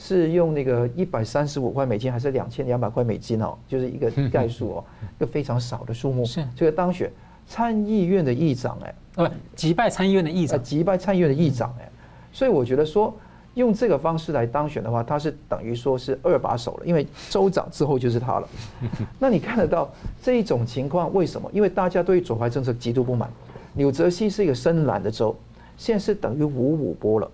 [0.00, 3.58] 是用那个一百三十五块美金，还是两千两百块美金哦？
[3.66, 4.84] 就是一个概数哦，
[5.18, 6.24] 一个非常少的数目。
[6.24, 7.10] 是这个当选
[7.48, 11.90] 参议院的议长哎，呃，击败参议院的议长，击败参议院的议长哎，
[12.30, 13.12] 所以我觉得说
[13.58, 18.48] 用这个方式来当选的话，他是等于说是二把手了，因为州长之后就是他了。
[19.18, 19.90] 那你看得到
[20.22, 21.50] 这一种情况，为什么？
[21.52, 23.28] 因为大家对左派政策极度不满。
[23.74, 25.36] 纽泽西是一个深蓝的州，
[25.76, 27.30] 现在是等于五五波了，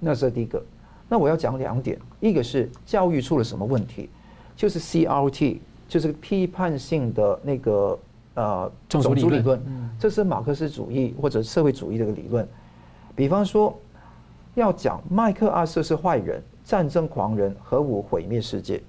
[0.00, 0.62] 那是第一个。
[1.08, 4.10] 那我要讲两点，一个是教育出了什么问题，
[4.54, 5.58] 就是 CRT，
[5.88, 7.98] 就是批判性的那个
[8.34, 9.60] 呃种族理论，
[9.98, 12.46] 这是马克思主义或者社会主义这个理论。
[13.16, 13.76] 比方说，
[14.54, 18.80] 要讲麦克阿瑟是坏人、战争狂人、核武毁灭世界。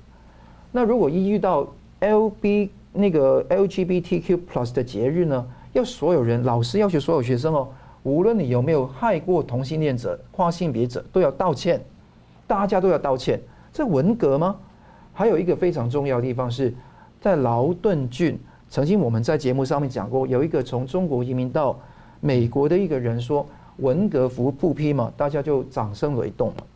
[0.71, 1.67] 那如果一遇到
[1.99, 7.67] LB 那个 LGBTQ plus 的节日呢，要所有人，老师要求所有学生哦，
[8.03, 11.81] 无论你有没有害过同性恋者、跨性别者，都要道歉。
[12.47, 13.39] 大家都要道歉，
[13.71, 14.57] 这文革吗？
[15.13, 16.73] 还有一个非常重要的地方是，
[17.21, 18.37] 在劳顿郡，
[18.67, 21.79] 曾经我们在节目上面讲过，有一个从中国移民到
[22.19, 23.47] 美国的一个人说
[23.77, 26.67] 文革服不批嘛，大家就掌声雷动了。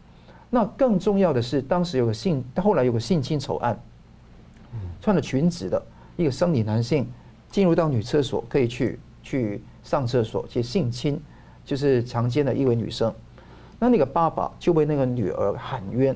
[0.50, 3.78] 那更重要的是，当时有个性，后来有个性侵丑案，
[5.02, 5.82] 穿了裙子的
[6.16, 7.06] 一个生理男性
[7.52, 11.20] 进入到女厕所，可以去去上厕所去性侵，
[11.66, 13.14] 就是强奸了一位女生。
[13.80, 16.16] 那那个爸爸就为那个女儿喊冤，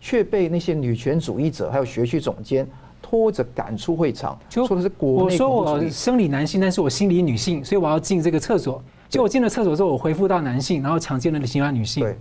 [0.00, 2.66] 却被那些女权主义者还有学区总监
[3.02, 5.34] 拖着赶出会场，就说的是国内。
[5.34, 8.82] 我说我生理男性，但是我心理女性，所以我要进这个厕所。
[9.08, 12.02] 结果进了厕所之后，我恢复到男性，然后强奸了其他女性。
[12.02, 12.18] 对。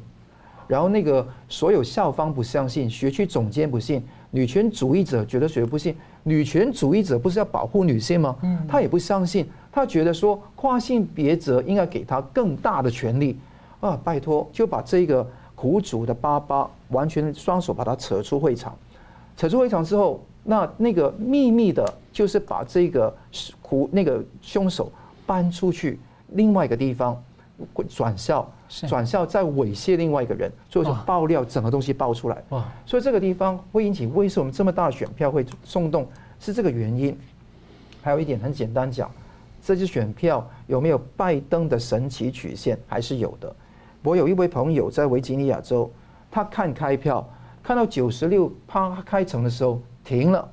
[0.68, 5.96] 然后那个所有校方不相信，学区总监不信，女权主义者觉得谁不信？
[6.24, 8.36] 女权主义者不是要保护女性吗？
[8.44, 8.66] 嗯。
[8.68, 13.38] 他也不相信，他觉得说跨性别者应该给他更大的权利。
[13.82, 18.74] 啊，拜托，就把这个苦主的爸爸完全双手把他扯出会场，
[19.36, 23.14] 扯出会场之后，那那个秘密的，就是把这个
[23.62, 24.90] 苦那个凶手
[25.26, 26.00] 搬出去
[26.34, 27.22] 另外一个地方
[27.88, 28.48] 转校，
[28.88, 32.44] 转校再猥亵另外一个人，最后就爆料整个东西爆出来。
[32.50, 32.66] 哇！
[32.86, 36.08] 所以这个地方会引起为什么这么大的选票会松动，
[36.40, 37.18] 是这个原因。
[38.02, 39.10] 还有一点很简单讲，
[39.64, 43.56] 这些选票有没有拜登的神奇曲线，还是有的。
[44.04, 45.90] 我有一位朋友在维吉尼亚州，
[46.30, 47.26] 他看开票，
[47.62, 50.50] 看到九十六趴开成的时候停了，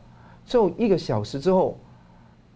[0.46, 1.76] 之后一个小时之后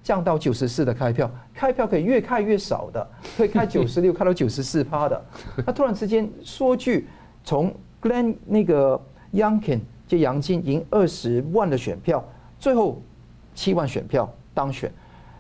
[0.04, 3.04] 降到九十四的开票，开票可以越开越少的，
[3.38, 5.24] 可以开九十六开到九十四趴的。
[5.66, 7.08] 那突然之间说句，
[7.42, 9.00] 从 Glenn 那个
[9.32, 12.22] Youngkin 就杨金赢二十万的选票，
[12.60, 13.00] 最后
[13.54, 14.92] 七万选票当选。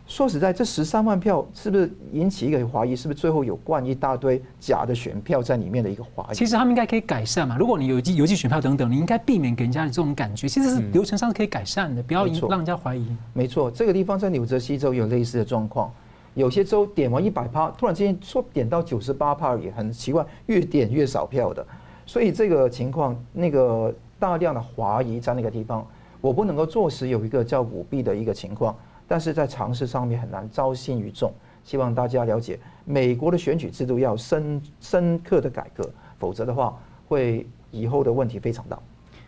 [0.06, 2.94] 说实在，这十三万票是不是引起一个怀疑？
[2.94, 6.34] 是不是最后有灌一大堆假的选票在里面的一个怀疑？
[6.34, 7.56] 其实他们应该可以改善嘛。
[7.58, 10.46] 如果你有邮寄邮寄选票等等，你应该避免给人家的这种感觉。
[10.46, 13.16] 其实是流程上是可以改善的，不要让人家怀疑。
[13.32, 15.90] 没错，这个地方在纽泽西州有类似的状况。
[16.34, 21.66] 有些州点完一百趴，突然之间说点到九十八趴也很奇怪，越点越少票的。
[22.04, 25.86] 所以这个情况，那个大量的怀疑在那个地方，
[26.20, 28.76] 我不能够坐实有一个叫舞弊的一个情况。
[29.14, 35.88] 但是在常识上面很难招信于众，希望大家了解美国的选举制度要深深刻的改革，
[36.18, 38.76] 否则的话会以后的问题非常大。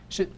[0.08, 0.28] 是，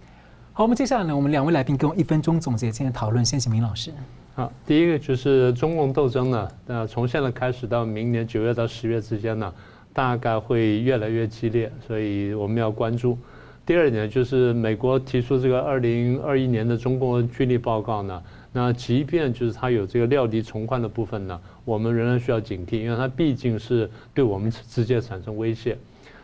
[0.53, 3.91] 好，我们接下来呢，我们两位来宾跟我一分钟总结今天讨论，先请明老师。
[4.35, 9.51] 好，第一个就是中共斗争呢，那从现在开始到明年九月到十月之间呢，
[9.95, 13.17] 大概会越来越激烈，所以我们要关注。
[13.65, 18.23] 第二点就是美国提出这个二零二一年的中共军力报告呢。
[18.53, 25.77] 那即便就是它有这个料敌从宽的部分呢，我们仍然需要警惕，因为它毕竟是对我们直接产生威胁，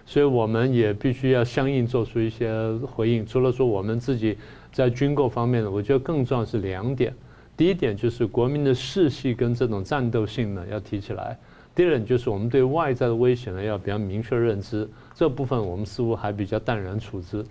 [0.07, 2.51] 所以我们也必须要相应做出一些
[2.91, 3.27] 回应。
[3.27, 4.39] 除了说我们自己
[4.73, 7.15] 在军购方面呢，我觉得更重要是两点。
[7.57, 11.37] 第一点就是国民的士气跟这种战斗性呢要提起来；
[11.75, 14.89] 第二点就是我们对外在的威胁呢要比较明确认知。
[15.15, 17.45] 这部分我们似乎还比较淡然处之。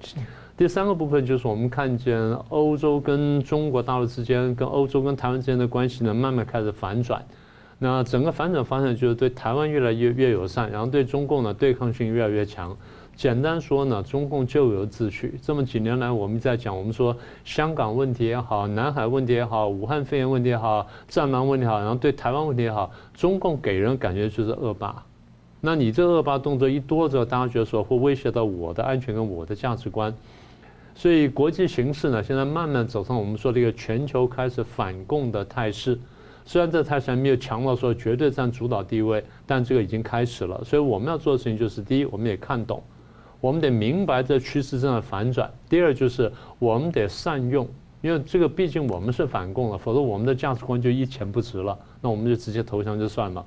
[0.56, 2.16] 第三个部分就是我们看见
[2.50, 7.26] 欧洲跟中国大陆之间，跟欧洲跟台湾之间的关系呢，慢慢开始反转。
[7.80, 12.78] 那整个反转方向就是对台湾越来越越友善，然后对中共呢对抗性越来越强。
[13.16, 15.34] 简单说呢，中共咎由自取。
[15.42, 25.04] 这么几年来，我们在讲，我们说香港问题也好，南海问题也好，武汉肺炎问题也好，战狼问题也好，然后对台湾问题也好，中共给人感觉就是恶霸。
[25.62, 30.14] 那你这恶霸动作一多之后，大家觉得说会威胁到我的安全跟我的价值观。
[30.96, 36.00] 所以国际形势呢，现在慢慢走上我们说的一个全球开始反共的态势。
[36.46, 40.62] 虽然这态势还没有强到说绝对占主导地位，但这个已经开始了。
[40.64, 42.84] 所以我们要做的事情就是：第一，我们得看懂，
[43.40, 47.68] 我们得明白这趋势正在反转；第二，就是我们得善用，
[48.02, 53.46] 因为这个毕竟我们是反共了，否则我们的价值观就一钱不值了，那我们就直接投降就算了。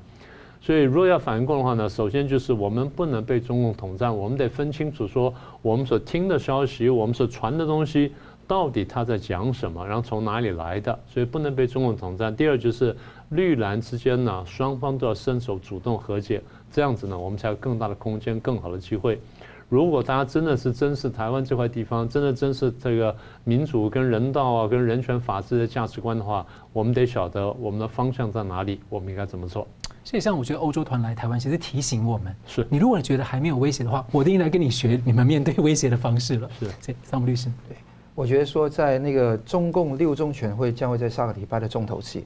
[0.66, 8.12] 所以，如果要反共的话呢，首先就是我们不能被中共统战，我们得分清楚说我们所听的消息，我们所传的东西
[8.48, 12.34] 到底他在讲什么，然后从哪里来的，所以不能被中共统战。
[12.34, 12.96] 第二就是
[13.28, 19.20] 绿蓝之间呢，双方都要伸手主动和解，这样子呢，我们才有更大的空间、更好的机会。
[19.68, 23.14] 如果大家真的是珍视台湾这块地方，真的珍视这个
[23.44, 29.66] 民主跟人道啊、跟人权法治的价值观的话，我们得晓得我们的方向在哪里，我们应该怎么做。
[30.06, 36.48] 所以，像我觉得欧洲团来台湾，其实提醒我们：是你如果觉得还没有威胁的话，我一定来跟你学你们面对威胁的方式了。
[36.60, 37.76] 是，所以桑姆律师，对，
[38.14, 42.24] 我觉得说在那个中共六中全会将会在下个礼拜的重头戏，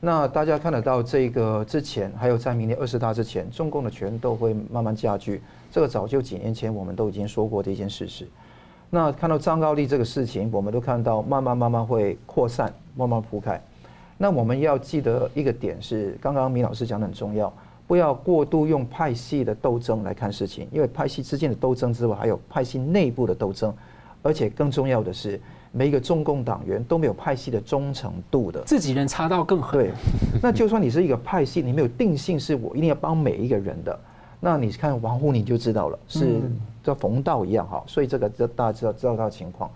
[0.00, 5.42] 那大家看得到这个之前，还有在明年二十大之前，中共的权斗会慢慢加剧。
[5.70, 8.26] 这个早就几年前我们都已经说过的一件事实。
[8.88, 13.60] 那看到张高丽这个事情，我们都看到慢慢慢慢会扩散，慢慢铺开。
[14.20, 17.52] 那我们要记得一个点是，刚刚米老师讲的很重要，
[17.86, 23.72] 不要过度用派系的斗争来看事情，因为派系之间的斗争之外，还有派系内部的斗争，
[24.20, 25.40] 而且更重要的是，
[25.70, 29.80] 每一个中共党员都没有派系的忠诚度的，自己人插到更狠。
[29.80, 29.92] 对，
[30.42, 33.96] 那就算你是一个派系，你没有定性是我一定要帮每一个人的，
[34.40, 36.40] 那你看王沪宁就知道了，是
[36.82, 39.70] 跟冯道一样哈，所以这个大家知道知道他的情况，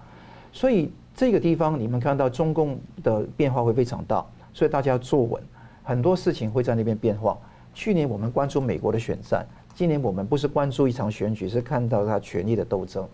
[0.52, 0.90] 所以。
[1.14, 5.42] 这个地方你们看到中共的变化会非常大，所以大家要坐稳，
[5.84, 7.38] 很多事情会在那边变化。
[7.74, 13.06] 去年我们关注美国的选战，今年我们不是关注一场选举，是看到他权力的斗争。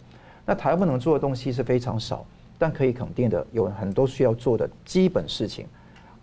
[0.47, 2.25] 那台湾能做的东西是非常少，
[2.57, 5.67] 但可以肯定的有很多需要做的基本事情：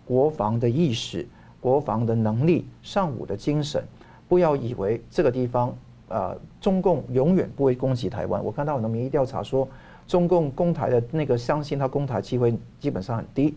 [0.04, 1.28] 国防的意识、
[1.60, 3.84] 国防的能力、尚武的精神。
[4.28, 5.72] 不要以为这个地方、
[6.08, 8.44] 呃，中共永远不会攻击台湾。
[8.44, 9.68] 我看到很多民意调查说。
[10.06, 13.54] 中共攻台的那个，相信他攻台机会基本上很低，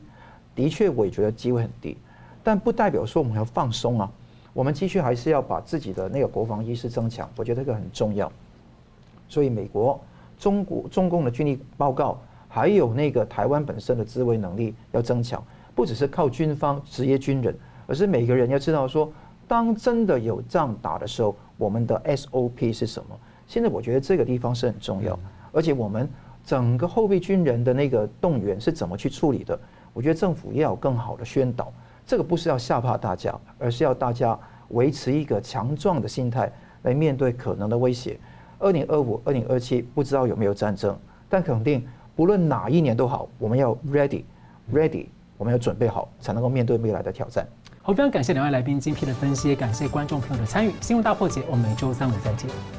[0.56, 1.98] 的确我也觉得机会很低，
[2.44, 4.12] 但不代表说我们要放松啊。
[4.52, 8.30] 我们继续还是要把自己的那个国防意识增强，我觉得这个很重要。
[9.28, 10.00] 所以美国、
[10.40, 15.42] 中国、中共的军力报告，还有那个台湾本身的自卫能力要增强，
[15.76, 19.14] 不只是靠军方职业军人，而是每个人要知道说，
[19.48, 23.16] 当真的有仗打的时候，我们的 SOP 是什么？
[23.48, 25.18] 现在我觉得这个地方是很重要，
[25.52, 26.10] 而且我们
[26.50, 29.60] 整个后备军人的那个动员是怎么去处理的？
[29.94, 31.72] 我觉得政府要有更好的宣导。
[32.08, 34.36] 这个不是要吓怕大家，而是要大家
[34.70, 38.20] 维持一个强壮的心态来面对可能的威胁。
[38.58, 40.98] 二零二五、二零二七不知道有没有战争，
[41.30, 44.24] 但肯定不论哪一年都好，我们要 ready
[44.74, 45.06] ready，
[45.38, 47.48] 我们要准备好，才能够面对未来的挑战。
[47.84, 50.74] 好，非常感谢两位来宾精辟的分析，感谢观众朋友的参与。
[50.82, 52.79] 新闻大破解，我们每周三五再见。